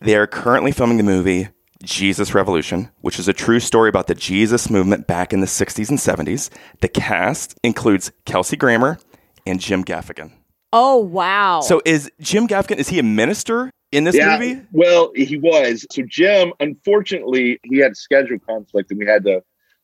they 0.00 0.16
are 0.16 0.26
currently 0.26 0.72
filming 0.72 0.96
the 0.96 1.02
movie 1.02 1.48
Jesus 1.82 2.34
Revolution, 2.34 2.90
which 3.00 3.18
is 3.18 3.28
a 3.28 3.32
true 3.32 3.60
story 3.60 3.88
about 3.88 4.06
the 4.06 4.14
Jesus 4.14 4.70
movement 4.70 5.06
back 5.06 5.32
in 5.32 5.40
the 5.40 5.46
60s 5.46 5.88
and 5.88 5.98
70s. 5.98 6.50
The 6.80 6.88
cast 6.88 7.58
includes 7.62 8.12
Kelsey 8.26 8.56
Grammer 8.56 8.98
and 9.46 9.60
Jim 9.60 9.84
Gaffigan. 9.84 10.32
Oh, 10.72 10.98
wow. 10.98 11.60
So 11.60 11.80
is 11.84 12.10
Jim 12.20 12.46
Gaffigan, 12.46 12.76
is 12.76 12.88
he 12.88 12.98
a 12.98 13.02
minister 13.02 13.70
in 13.92 14.04
this 14.04 14.14
yeah, 14.14 14.38
movie? 14.38 14.60
Well, 14.72 15.10
he 15.16 15.38
was. 15.38 15.86
So 15.90 16.02
Jim, 16.06 16.52
unfortunately, 16.60 17.58
he 17.64 17.78
had 17.78 17.96
schedule 17.96 18.38
conflict 18.38 18.90
and 18.90 19.00
we 19.00 19.06
had 19.06 19.24
to 19.24 19.42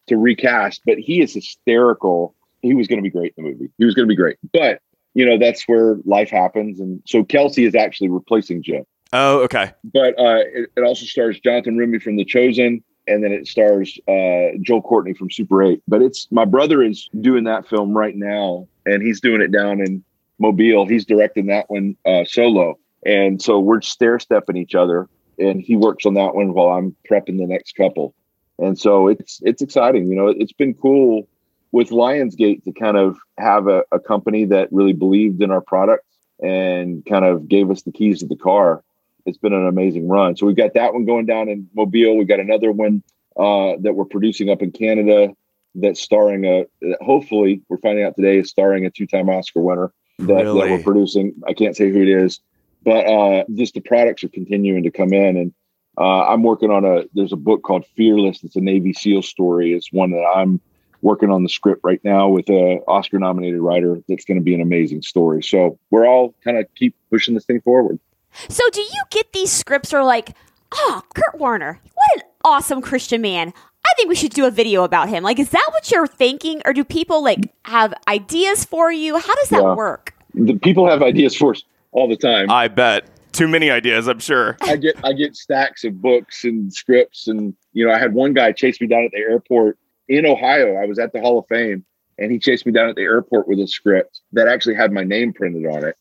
to 0.08 0.16
recast, 0.16 0.82
but 0.86 0.98
he 0.98 1.20
is 1.20 1.34
hysterical. 1.34 2.34
He 2.62 2.74
was 2.74 2.86
going 2.86 2.98
to 2.98 3.02
be 3.02 3.10
great 3.10 3.34
in 3.36 3.44
the 3.44 3.50
movie. 3.50 3.70
He 3.78 3.84
was 3.84 3.94
going 3.94 4.06
to 4.06 4.08
be 4.08 4.16
great. 4.16 4.36
But, 4.52 4.80
you 5.14 5.26
know, 5.26 5.38
that's 5.38 5.66
where 5.66 5.96
life 6.04 6.30
happens. 6.30 6.78
And 6.78 7.02
so 7.06 7.24
Kelsey 7.24 7.64
is 7.64 7.74
actually 7.74 8.10
replacing 8.10 8.62
Jim. 8.62 8.84
Oh, 9.12 9.40
okay. 9.42 9.72
But 9.84 10.18
uh, 10.18 10.42
it, 10.52 10.70
it, 10.76 10.80
also 10.82 11.06
stars 11.06 11.38
Jonathan 11.40 11.76
Roumie 11.76 12.02
from 12.02 12.16
The 12.16 12.24
Chosen, 12.24 12.82
and 13.06 13.22
then 13.22 13.32
it 13.32 13.46
stars 13.46 13.98
uh, 14.08 14.58
Joel 14.62 14.82
Courtney 14.82 15.14
from 15.14 15.30
Super 15.30 15.62
8. 15.62 15.82
But 15.86 16.02
it's 16.02 16.26
my 16.30 16.44
brother 16.44 16.82
is 16.82 17.08
doing 17.20 17.44
that 17.44 17.68
film 17.68 17.96
right 17.96 18.16
now, 18.16 18.66
and 18.84 19.02
he's 19.02 19.20
doing 19.20 19.40
it 19.40 19.52
down 19.52 19.80
in 19.80 20.02
Mobile. 20.38 20.86
He's 20.86 21.06
directing 21.06 21.46
that 21.46 21.70
one 21.70 21.96
uh, 22.04 22.24
solo, 22.24 22.78
and 23.04 23.40
so 23.40 23.60
we're 23.60 23.80
stair 23.80 24.18
stepping 24.18 24.56
each 24.56 24.74
other. 24.74 25.08
And 25.38 25.60
he 25.60 25.76
works 25.76 26.06
on 26.06 26.14
that 26.14 26.34
one 26.34 26.54
while 26.54 26.68
I'm 26.68 26.96
prepping 27.10 27.38
the 27.38 27.46
next 27.46 27.76
couple. 27.76 28.14
And 28.58 28.78
so 28.78 29.08
it's 29.08 29.40
it's 29.44 29.62
exciting. 29.62 30.08
You 30.08 30.16
know, 30.16 30.28
it's 30.28 30.52
been 30.52 30.74
cool 30.74 31.28
with 31.72 31.90
Lionsgate 31.90 32.64
to 32.64 32.72
kind 32.72 32.96
of 32.96 33.18
have 33.38 33.68
a, 33.68 33.84
a 33.92 34.00
company 34.00 34.46
that 34.46 34.72
really 34.72 34.94
believed 34.94 35.42
in 35.42 35.50
our 35.50 35.60
product 35.60 36.04
and 36.42 37.04
kind 37.04 37.24
of 37.24 37.48
gave 37.48 37.70
us 37.70 37.82
the 37.82 37.92
keys 37.92 38.20
to 38.20 38.26
the 38.26 38.36
car 38.36 38.82
it's 39.26 39.38
been 39.38 39.52
an 39.52 39.66
amazing 39.66 40.08
run. 40.08 40.36
So 40.36 40.46
we've 40.46 40.56
got 40.56 40.74
that 40.74 40.94
one 40.94 41.04
going 41.04 41.26
down 41.26 41.48
in 41.48 41.68
Mobile. 41.74 42.16
We've 42.16 42.28
got 42.28 42.40
another 42.40 42.72
one 42.72 43.02
uh, 43.36 43.74
that 43.80 43.94
we're 43.94 44.04
producing 44.04 44.50
up 44.50 44.62
in 44.62 44.70
Canada 44.72 45.34
that's 45.74 46.00
starring 46.00 46.44
a. 46.44 46.64
Hopefully, 47.04 47.62
we're 47.68 47.78
finding 47.78 48.04
out 48.04 48.16
today 48.16 48.38
is 48.38 48.48
starring 48.48 48.86
a 48.86 48.90
two-time 48.90 49.28
Oscar 49.28 49.60
winner 49.60 49.92
that, 50.20 50.44
really? 50.44 50.60
that 50.60 50.70
we're 50.70 50.82
producing. 50.82 51.34
I 51.46 51.52
can't 51.52 51.76
say 51.76 51.90
who 51.90 52.02
it 52.02 52.08
is, 52.08 52.40
but 52.82 53.06
uh, 53.06 53.44
just 53.54 53.74
the 53.74 53.80
products 53.80 54.24
are 54.24 54.28
continuing 54.28 54.84
to 54.84 54.90
come 54.90 55.12
in, 55.12 55.36
and 55.36 55.52
uh, 55.98 56.26
I'm 56.26 56.42
working 56.42 56.70
on 56.70 56.84
a. 56.84 57.04
There's 57.14 57.32
a 57.32 57.36
book 57.36 57.62
called 57.62 57.84
Fearless. 57.96 58.42
It's 58.42 58.56
a 58.56 58.60
Navy 58.60 58.92
SEAL 58.92 59.22
story. 59.22 59.74
It's 59.74 59.92
one 59.92 60.12
that 60.12 60.24
I'm 60.24 60.60
working 61.02 61.30
on 61.30 61.42
the 61.42 61.48
script 61.48 61.82
right 61.84 62.00
now 62.04 62.28
with 62.28 62.48
a 62.48 62.80
Oscar 62.88 63.18
nominated 63.18 63.60
writer 63.60 63.98
that's 64.08 64.24
going 64.24 64.38
to 64.38 64.42
be 64.42 64.54
an 64.54 64.60
amazing 64.60 65.02
story. 65.02 65.42
So 65.42 65.78
we're 65.90 66.06
all 66.06 66.34
kind 66.42 66.58
of 66.58 66.66
keep 66.74 66.96
pushing 67.10 67.34
this 67.34 67.44
thing 67.44 67.60
forward. 67.60 68.00
So 68.48 68.62
do 68.72 68.80
you 68.80 69.02
get 69.10 69.32
these 69.32 69.52
scripts 69.52 69.92
or 69.92 70.04
like, 70.04 70.34
oh, 70.72 71.02
Kurt 71.14 71.38
Warner, 71.38 71.80
what 71.94 72.16
an 72.16 72.22
awesome 72.44 72.80
Christian 72.80 73.20
man. 73.20 73.52
I 73.86 73.94
think 73.96 74.08
we 74.08 74.16
should 74.16 74.32
do 74.32 74.46
a 74.46 74.50
video 74.50 74.84
about 74.84 75.08
him. 75.08 75.22
Like, 75.22 75.38
is 75.38 75.50
that 75.50 75.68
what 75.70 75.90
you're 75.90 76.06
thinking? 76.06 76.60
Or 76.64 76.72
do 76.72 76.84
people 76.84 77.22
like 77.22 77.52
have 77.64 77.94
ideas 78.08 78.64
for 78.64 78.90
you? 78.90 79.18
How 79.18 79.34
does 79.36 79.48
that 79.50 79.62
yeah. 79.62 79.74
work? 79.74 80.14
The 80.34 80.54
people 80.54 80.88
have 80.88 81.02
ideas 81.02 81.36
for 81.36 81.52
us 81.52 81.62
all 81.92 82.08
the 82.08 82.16
time. 82.16 82.50
I 82.50 82.68
bet. 82.68 83.06
Too 83.32 83.48
many 83.48 83.70
ideas, 83.70 84.08
I'm 84.08 84.18
sure. 84.18 84.56
I 84.62 84.76
get 84.76 84.96
I 85.04 85.12
get 85.12 85.36
stacks 85.36 85.84
of 85.84 86.00
books 86.00 86.44
and 86.44 86.72
scripts 86.72 87.28
and 87.28 87.54
you 87.74 87.86
know, 87.86 87.92
I 87.92 87.98
had 87.98 88.14
one 88.14 88.32
guy 88.32 88.52
chase 88.52 88.80
me 88.80 88.86
down 88.86 89.04
at 89.04 89.10
the 89.10 89.18
airport 89.18 89.78
in 90.08 90.24
Ohio. 90.24 90.76
I 90.76 90.86
was 90.86 90.98
at 90.98 91.12
the 91.12 91.20
Hall 91.20 91.38
of 91.38 91.46
Fame 91.46 91.84
and 92.18 92.32
he 92.32 92.38
chased 92.38 92.64
me 92.64 92.72
down 92.72 92.88
at 92.88 92.96
the 92.96 93.02
airport 93.02 93.46
with 93.46 93.60
a 93.60 93.66
script 93.66 94.20
that 94.32 94.48
actually 94.48 94.74
had 94.74 94.90
my 94.90 95.04
name 95.04 95.34
printed 95.34 95.66
on 95.66 95.84
it. 95.84 95.96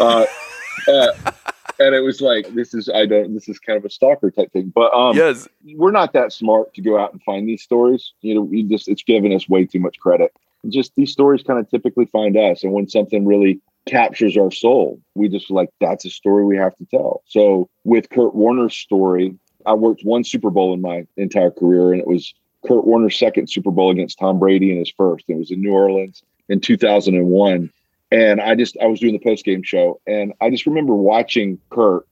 Uh, 0.00 0.26
uh, 0.88 1.32
and 1.80 1.94
it 1.94 2.00
was 2.00 2.20
like 2.20 2.54
this 2.54 2.74
is 2.74 2.88
I 2.88 3.06
don't 3.06 3.34
this 3.34 3.48
is 3.48 3.58
kind 3.58 3.76
of 3.76 3.84
a 3.84 3.90
stalker 3.90 4.30
type 4.30 4.52
thing. 4.52 4.70
But 4.72 4.92
um 4.92 5.16
yes, 5.16 5.48
we're 5.74 5.90
not 5.90 6.12
that 6.12 6.32
smart 6.32 6.74
to 6.74 6.82
go 6.82 6.98
out 6.98 7.12
and 7.12 7.22
find 7.22 7.48
these 7.48 7.62
stories. 7.62 8.12
You 8.20 8.34
know, 8.34 8.42
we 8.42 8.62
just 8.62 8.86
it's 8.86 9.02
giving 9.02 9.34
us 9.34 9.48
way 9.48 9.64
too 9.64 9.80
much 9.80 9.98
credit. 9.98 10.32
Just 10.68 10.92
these 10.94 11.10
stories 11.10 11.42
kind 11.42 11.58
of 11.58 11.68
typically 11.70 12.04
find 12.04 12.36
us, 12.36 12.62
and 12.62 12.72
when 12.72 12.86
something 12.88 13.26
really 13.26 13.60
captures 13.86 14.36
our 14.36 14.50
soul, 14.50 15.00
we 15.14 15.28
just 15.28 15.50
like 15.50 15.70
that's 15.80 16.04
a 16.04 16.10
story 16.10 16.44
we 16.44 16.58
have 16.58 16.76
to 16.76 16.84
tell. 16.84 17.22
So 17.26 17.68
with 17.84 18.10
Kurt 18.10 18.34
Warner's 18.34 18.76
story, 18.76 19.34
I 19.64 19.72
worked 19.72 20.02
one 20.04 20.22
Super 20.22 20.50
Bowl 20.50 20.74
in 20.74 20.82
my 20.82 21.06
entire 21.16 21.50
career, 21.50 21.92
and 21.92 22.00
it 22.00 22.06
was 22.06 22.34
Kurt 22.68 22.86
Warner's 22.86 23.18
second 23.18 23.48
Super 23.48 23.70
Bowl 23.70 23.90
against 23.90 24.18
Tom 24.18 24.38
Brady 24.38 24.70
in 24.70 24.78
his 24.78 24.92
first. 24.94 25.24
It 25.28 25.38
was 25.38 25.50
in 25.50 25.62
New 25.62 25.72
Orleans 25.72 26.22
in 26.50 26.60
2001 26.60 27.72
and 28.10 28.40
I 28.40 28.54
just 28.54 28.76
I 28.80 28.86
was 28.86 29.00
doing 29.00 29.12
the 29.12 29.18
post 29.18 29.44
game 29.44 29.62
show, 29.62 30.00
and 30.06 30.32
I 30.40 30.50
just 30.50 30.66
remember 30.66 30.94
watching 30.94 31.58
Kurt 31.70 32.06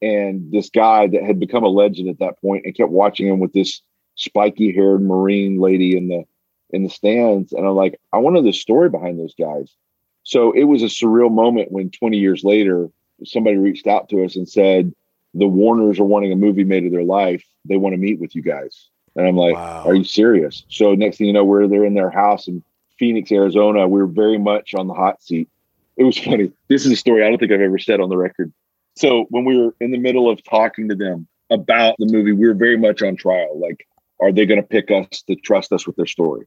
and 0.00 0.50
this 0.50 0.70
guy 0.70 1.06
that 1.06 1.22
had 1.22 1.38
become 1.38 1.64
a 1.64 1.68
legend 1.68 2.08
at 2.08 2.18
that 2.18 2.40
point, 2.40 2.64
and 2.64 2.76
kept 2.76 2.90
watching 2.90 3.28
him 3.28 3.38
with 3.38 3.52
this 3.52 3.82
spiky 4.14 4.72
haired 4.72 5.02
Marine 5.02 5.58
lady 5.58 5.96
in 5.96 6.08
the 6.08 6.24
in 6.70 6.82
the 6.82 6.90
stands, 6.90 7.52
and 7.52 7.66
I'm 7.66 7.74
like, 7.74 8.00
I 8.12 8.18
want 8.18 8.34
to 8.36 8.40
know 8.40 8.46
the 8.46 8.52
story 8.52 8.88
behind 8.88 9.18
those 9.18 9.34
guys. 9.34 9.74
So 10.24 10.52
it 10.52 10.64
was 10.64 10.82
a 10.82 10.86
surreal 10.86 11.30
moment 11.30 11.72
when 11.72 11.90
20 11.90 12.16
years 12.16 12.44
later, 12.44 12.88
somebody 13.24 13.56
reached 13.56 13.86
out 13.86 14.08
to 14.08 14.24
us 14.24 14.36
and 14.36 14.48
said, 14.48 14.94
the 15.34 15.46
Warners 15.46 15.98
are 15.98 16.04
wanting 16.04 16.32
a 16.32 16.36
movie 16.36 16.64
made 16.64 16.86
of 16.86 16.92
their 16.92 17.04
life. 17.04 17.44
They 17.64 17.76
want 17.76 17.94
to 17.94 17.98
meet 17.98 18.20
with 18.20 18.34
you 18.36 18.42
guys. 18.42 18.88
And 19.16 19.26
I'm 19.26 19.36
like, 19.36 19.54
wow. 19.54 19.84
are 19.84 19.94
you 19.94 20.04
serious? 20.04 20.64
So 20.68 20.94
next 20.94 21.18
thing 21.18 21.26
you 21.26 21.32
know, 21.32 21.44
we're 21.44 21.68
there 21.68 21.84
in 21.84 21.94
their 21.94 22.10
house 22.10 22.48
and 22.48 22.62
Phoenix, 23.02 23.32
Arizona, 23.32 23.88
we 23.88 24.00
were 24.00 24.06
very 24.06 24.38
much 24.38 24.74
on 24.74 24.86
the 24.86 24.94
hot 24.94 25.20
seat. 25.20 25.48
It 25.96 26.04
was 26.04 26.16
funny. 26.16 26.52
This 26.68 26.86
is 26.86 26.92
a 26.92 26.96
story 26.96 27.24
I 27.24 27.28
don't 27.28 27.38
think 27.38 27.50
I've 27.50 27.60
ever 27.60 27.76
said 27.76 27.98
on 27.98 28.08
the 28.08 28.16
record. 28.16 28.52
So 28.94 29.26
when 29.30 29.44
we 29.44 29.58
were 29.58 29.74
in 29.80 29.90
the 29.90 29.98
middle 29.98 30.30
of 30.30 30.40
talking 30.44 30.88
to 30.88 30.94
them 30.94 31.26
about 31.50 31.96
the 31.98 32.06
movie, 32.06 32.30
we 32.30 32.46
were 32.46 32.54
very 32.54 32.78
much 32.78 33.02
on 33.02 33.16
trial. 33.16 33.58
Like, 33.60 33.88
are 34.20 34.30
they 34.30 34.46
going 34.46 34.62
to 34.62 34.66
pick 34.66 34.92
us 34.92 35.22
to 35.22 35.34
trust 35.34 35.72
us 35.72 35.84
with 35.84 35.96
their 35.96 36.06
story? 36.06 36.46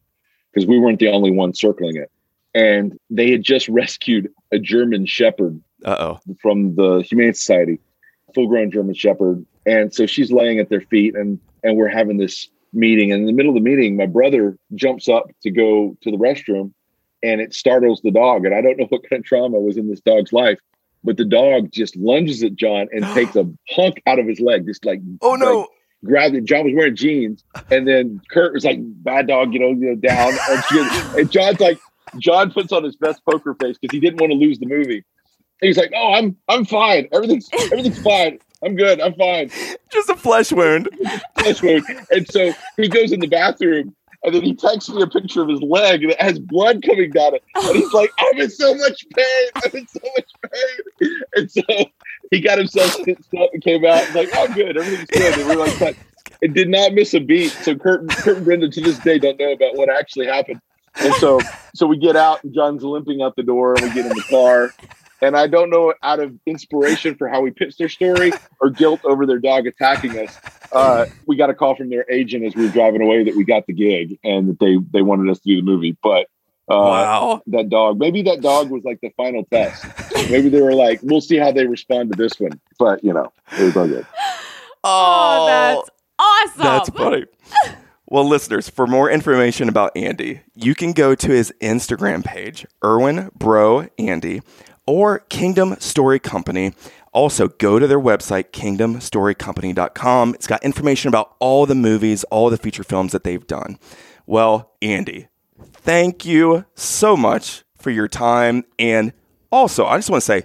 Because 0.54 0.66
we 0.66 0.80
weren't 0.80 1.00
the 1.00 1.10
only 1.10 1.30
ones 1.30 1.60
circling 1.60 1.98
it. 1.98 2.10
And 2.54 2.98
they 3.10 3.32
had 3.32 3.44
just 3.44 3.68
rescued 3.84 4.32
a 4.54 4.58
German 4.58 5.06
Shepherd 5.08 5.62
Uh-oh. 5.84 6.22
from 6.42 6.76
the 6.76 7.04
Humane 7.06 7.34
Society, 7.34 7.82
full 8.34 8.48
grown 8.48 8.72
German 8.72 8.96
Shepherd. 8.96 9.46
And 9.66 9.94
so 9.94 10.06
she's 10.06 10.32
laying 10.32 10.60
at 10.60 10.70
their 10.70 10.80
feet, 10.80 11.16
and 11.16 11.38
and 11.66 11.76
we're 11.76 11.90
having 11.90 12.16
this 12.16 12.48
meeting. 12.76 13.12
And 13.12 13.22
in 13.22 13.28
the 13.28 13.34
middle 13.34 13.56
of 13.56 13.64
the 13.64 13.70
meeting, 13.70 13.96
my 13.96 14.06
brother 14.06 14.58
jumps 14.74 15.10
up 15.10 15.26
to 15.44 15.52
go 15.52 15.98
to 16.02 16.12
the 16.12 16.18
restroom 16.18 16.74
and 17.24 17.42
it 17.42 17.54
startles 17.54 18.02
the 18.04 18.12
dog. 18.12 18.46
And 18.46 18.54
I 18.54 18.62
don't 18.62 18.78
know 18.78 18.86
what 18.90 19.10
kind 19.10 19.22
of 19.22 19.26
trauma 19.26 19.60
was 19.60 19.78
in 19.78 19.90
this 19.90 20.02
dog's 20.02 20.34
life, 20.34 20.60
but 21.04 21.18
the 21.18 21.26
dog 21.26 21.72
just 21.72 21.96
lunges 21.96 22.44
at 22.44 22.56
John 22.56 22.88
and 22.92 23.04
takes 23.14 23.36
a 23.36 23.50
hunk 23.70 24.02
out 24.06 24.20
of 24.20 24.28
his 24.28 24.40
leg, 24.40 24.66
just 24.66 24.86
like, 24.86 25.00
oh 25.22 25.36
no. 25.36 25.60
Like, 25.60 25.70
grabbed 26.06 26.36
it. 26.36 26.46
John 26.46 26.66
was 26.66 26.74
wearing 26.76 26.96
jeans, 26.96 27.44
and 27.72 27.88
then 27.88 28.22
Kurt 28.30 28.54
was 28.54 28.64
like, 28.64 28.78
"Bad 28.80 29.28
dog," 29.28 29.54
you 29.54 29.60
know, 29.60 29.70
you 29.70 29.88
know, 29.88 29.96
down, 29.96 30.34
and, 30.50 30.64
she, 30.70 31.20
and 31.20 31.32
John's 31.32 31.60
like, 31.60 31.80
John 32.20 32.52
puts 32.52 32.72
on 32.72 32.84
his 32.84 32.96
best 32.96 33.22
poker 33.30 33.56
face 33.60 33.78
because 33.80 33.94
he 33.94 34.00
didn't 34.00 34.22
want 34.22 34.32
to 34.32 34.38
lose 34.38 34.60
the 34.60 34.68
movie. 34.68 35.04
And 35.62 35.68
he's 35.68 35.78
like, 35.78 35.92
"Oh, 35.96 36.14
I'm 36.14 36.38
I'm 36.48 36.66
fine. 36.66 37.08
Everything's 37.12 37.50
everything's 37.72 38.02
fine. 38.02 38.40
I'm 38.66 38.76
good. 38.76 39.00
I'm 39.00 39.14
fine." 39.14 39.50
Just 39.92 40.10
a 40.10 40.16
flesh 40.16 40.52
wound. 40.52 40.90
Flesh 41.40 41.62
wound. 41.62 41.86
And 42.12 42.28
so 42.30 42.54
he 42.78 42.88
goes 42.88 43.12
in 43.12 43.20
the 43.20 43.28
bathroom, 43.28 43.96
and 44.24 44.34
then 44.34 44.42
he 44.42 44.56
texts 44.56 44.90
me 44.90 45.02
a 45.02 45.08
picture 45.08 45.42
of 45.42 45.50
his 45.50 45.62
leg 45.62 46.08
that 46.08 46.20
has 46.20 46.40
blood 46.40 46.82
coming 46.84 47.12
down 47.12 47.36
it. 47.36 47.44
And 47.56 47.76
he's 47.76 47.94
like, 47.94 48.12
"I'm 48.20 48.40
in 48.40 48.50
so 48.50 48.74
much 48.76 49.06
pain. 49.16 49.50
I'm 49.56 49.72
in 49.74 49.88
so 49.88 50.00
much 50.18 50.32
pain." 50.52 51.10
And 51.36 51.52
so 51.52 51.62
he 52.32 52.42
got 52.42 52.58
himself 52.58 52.92
stitched 52.92 53.34
up 53.40 53.50
and 53.54 53.64
came 53.64 53.86
out. 53.86 54.04
And 54.06 54.16
like, 54.16 54.36
"I'm 54.36 54.54
good. 54.54 54.78
Everything's 54.78 55.10
good." 55.10 55.38
And 55.38 55.48
we're 55.48 55.66
like, 55.66 55.80
"But 55.80 55.96
it 56.42 56.54
did 56.54 56.70
not 56.70 56.94
miss 56.94 57.14
a 57.14 57.20
beat." 57.20 57.52
So 57.52 57.76
Kurt, 57.76 58.10
Kurt 58.10 58.38
and 58.38 58.46
Brenda 58.46 58.70
to 58.70 58.82
this 58.82 59.00
day 59.00 59.20
don't 59.20 59.40
know 59.40 59.52
about 59.52 59.76
what 59.76 59.90
actually 59.90 60.28
happened. 60.28 60.62
And 60.98 61.14
so, 61.16 61.40
so 61.74 61.86
we 61.86 61.98
get 61.98 62.16
out, 62.16 62.44
and 62.44 62.54
John's 62.54 62.84
limping 62.84 63.22
out 63.22 63.36
the 63.36 63.44
door, 63.44 63.76
and 63.76 63.84
we 63.84 63.94
get 63.94 64.06
in 64.06 64.16
the 64.16 64.24
car. 64.30 64.74
And 65.22 65.36
I 65.38 65.48
don't 65.48 65.70
know 65.70 65.94
out 66.04 66.20
of 66.20 66.38
inspiration 66.46 67.16
for 67.16 67.28
how 67.30 67.42
we 67.42 67.52
pitched 67.52 67.78
their 67.78 67.90
story 67.90 68.32
or 68.60 68.70
guilt 68.70 69.00
over 69.06 69.26
their 69.26 69.40
dog 69.40 69.66
attacking 69.66 70.18
us. 70.20 70.38
Uh, 70.72 71.06
we 71.26 71.38
got 71.38 71.50
a 71.50 71.54
call 71.54 71.76
from 71.76 71.90
their 71.90 72.06
agent 72.12 72.44
as 72.46 72.56
we 72.56 72.66
were 72.66 72.72
driving 72.72 73.02
away 73.02 73.24
that 73.24 73.36
we 73.36 73.44
got 73.46 73.66
the 73.66 73.74
gig 73.74 74.20
and 74.24 74.50
that 74.50 74.60
they 74.60 74.78
they 74.92 75.02
wanted 75.02 75.30
us 75.32 75.40
to 75.40 75.50
do 75.50 75.56
the 75.58 75.62
movie. 75.62 75.98
But 76.04 76.28
uh, 76.68 76.76
Wow. 76.76 77.42
that 77.48 77.70
dog, 77.70 77.98
maybe 78.00 78.24
that 78.24 78.42
dog 78.42 78.70
was 78.70 78.84
like 78.84 79.00
the 79.02 79.10
final 79.16 79.46
test. 79.46 79.86
maybe 80.30 80.50
they 80.50 80.62
were 80.62 80.74
like, 80.74 81.00
we'll 81.04 81.22
see 81.22 81.38
how 81.38 81.52
they 81.52 81.66
respond 81.66 82.12
to 82.12 82.18
this 82.18 82.40
one. 82.40 82.60
But 82.78 83.04
you 83.04 83.14
know, 83.14 83.32
it 83.58 83.64
was 83.64 83.78
all 83.78 83.88
good. 83.88 84.06
Oh, 84.84 85.46
that's 85.48 85.90
awesome. 86.20 86.64
That's 86.64 86.90
funny. 86.90 87.26
Well, 88.08 88.28
listeners, 88.28 88.70
for 88.70 88.86
more 88.86 89.10
information 89.10 89.68
about 89.68 89.96
Andy, 89.98 90.42
you 90.56 90.76
can 90.76 90.92
go 90.94 91.16
to 91.16 91.28
his 91.32 91.52
Instagram 91.62 92.24
page, 92.24 92.66
Erwin 92.84 93.32
Bro 93.36 93.88
Andy, 93.98 94.42
or 94.88 95.20
Kingdom 95.30 95.76
Story 95.80 96.20
Company. 96.20 96.74
Also, 97.12 97.48
go 97.48 97.80
to 97.80 97.88
their 97.88 98.00
website, 98.00 98.52
kingdomstorycompany.com. 98.52 100.34
It's 100.36 100.48
got 100.48 100.64
information 100.64 101.08
about 101.10 101.36
all 101.40 101.66
the 101.66 101.76
movies, 101.76 102.24
all 102.26 102.50
the 102.50 102.58
feature 102.58 102.84
films 102.84 103.12
that 103.12 103.24
they've 103.24 103.46
done. 103.48 103.80
Well, 104.26 104.72
Andy, 104.82 105.28
thank 105.74 106.26
you 106.26 106.66
so 106.76 107.16
much 107.16 107.64
for 107.78 107.90
your 107.92 108.08
time. 108.08 108.66
And 108.80 109.14
also, 109.52 109.86
I 109.86 109.98
just 109.98 110.10
want 110.10 110.22
to 110.22 110.26
say 110.26 110.44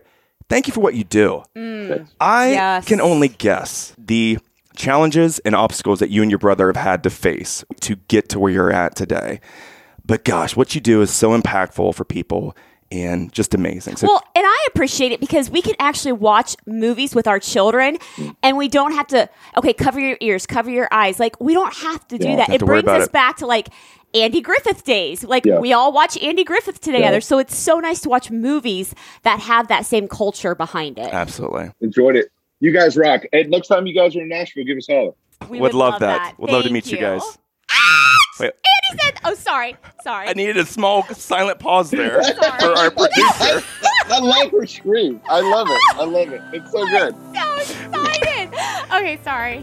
thank 0.48 0.66
you 0.68 0.72
for 0.74 0.80
what 0.80 0.94
you 0.94 1.04
do. 1.04 1.42
Mm. 1.56 2.08
I 2.20 2.50
Yes. 2.52 2.84
can 2.86 3.00
only 3.00 3.28
guess 3.28 3.94
the 3.98 4.38
challenges 4.76 5.38
and 5.40 5.54
obstacles 5.54 5.98
that 5.98 6.10
you 6.10 6.22
and 6.22 6.30
your 6.30 6.38
brother 6.38 6.68
have 6.68 6.76
had 6.76 7.02
to 7.02 7.10
face 7.10 7.64
to 7.80 7.96
get 8.08 8.28
to 8.30 8.38
where 8.38 8.52
you're 8.52 8.72
at 8.72 8.94
today. 8.94 9.40
But 10.04 10.24
gosh, 10.24 10.56
what 10.56 10.74
you 10.74 10.80
do 10.80 11.02
is 11.02 11.10
so 11.10 11.38
impactful 11.38 11.94
for 11.94 12.04
people 12.04 12.56
and 12.90 13.32
just 13.32 13.54
amazing. 13.54 13.96
So 13.96 14.06
Well, 14.08 14.22
and 14.34 14.44
I 14.46 14.66
appreciate 14.68 15.12
it 15.12 15.20
because 15.20 15.50
we 15.50 15.62
can 15.62 15.74
actually 15.78 16.12
watch 16.12 16.56
movies 16.66 17.14
with 17.14 17.26
our 17.26 17.38
children 17.38 17.98
and 18.42 18.56
we 18.56 18.68
don't 18.68 18.92
have 18.92 19.06
to, 19.08 19.28
okay, 19.56 19.72
cover 19.72 20.00
your 20.00 20.16
ears, 20.20 20.46
cover 20.46 20.70
your 20.70 20.88
eyes. 20.90 21.20
Like, 21.20 21.40
we 21.40 21.54
don't 21.54 21.74
have 21.74 22.06
to 22.08 22.18
do 22.18 22.28
Yeah. 22.28 22.36
that. 22.36 22.50
It 22.50 22.60
brings 22.64 22.88
us 22.88 23.06
it. 23.06 23.12
back 23.12 23.36
to 23.38 23.46
like 23.46 23.68
Andy 24.12 24.40
Griffith 24.40 24.84
days. 24.84 25.22
Like, 25.22 25.44
Yeah. 25.46 25.60
we 25.60 25.72
all 25.72 25.92
watch 25.92 26.20
Andy 26.20 26.42
Griffith 26.42 26.80
together. 26.80 27.14
Yeah. 27.16 27.18
So 27.20 27.38
it's 27.38 27.56
so 27.56 27.78
nice 27.78 28.00
to 28.00 28.08
watch 28.08 28.30
movies 28.30 28.94
that 29.22 29.38
have 29.40 29.68
that 29.68 29.86
same 29.86 30.08
culture 30.08 30.54
behind 30.56 30.98
it. 30.98 31.12
absolutely. 31.12 31.70
Enjoyed 31.80 32.16
it. 32.16 32.30
You 32.58 32.72
guys 32.72 32.96
rock. 32.96 33.22
And 33.32 33.50
next 33.50 33.68
time 33.68 33.86
you 33.86 33.94
guys 33.94 34.14
are 34.16 34.20
in 34.22 34.28
Nashville, 34.28 34.64
give 34.64 34.76
us 34.78 34.88
a 34.88 34.92
holler. 34.94 35.12
We 35.48 35.60
would, 35.60 35.72
love, 35.74 36.00
that. 36.00 36.34
Would 36.38 36.50
love 36.50 36.64
to 36.64 36.68
Thank 36.68 36.84
meet 36.86 36.92
you, 36.92 36.98
guys. 36.98 37.22
Ah! 37.70 38.16
Wait, 38.40 38.52
he 38.92 38.98
said, 38.98 39.14
oh, 39.24 39.34
sorry. 39.34 39.76
Sorry. 40.02 40.28
I 40.28 40.32
needed 40.32 40.56
a 40.56 40.66
small 40.66 41.04
silent 41.14 41.58
pause 41.58 41.90
there 41.90 42.22
for 42.60 42.76
our 42.76 42.90
producer. 42.90 43.62
I 44.12 44.18
love 44.18 44.50
her 44.50 44.66
scream. 44.66 45.20
I 45.28 45.40
love 45.40 45.68
it. 45.70 45.80
I 45.94 46.04
love 46.04 46.32
it. 46.32 46.42
It's 46.52 46.72
so 46.72 46.84
good. 46.86 47.14
so 47.34 47.56
excited. 47.56 48.48
okay, 48.92 49.18
sorry. 49.22 49.62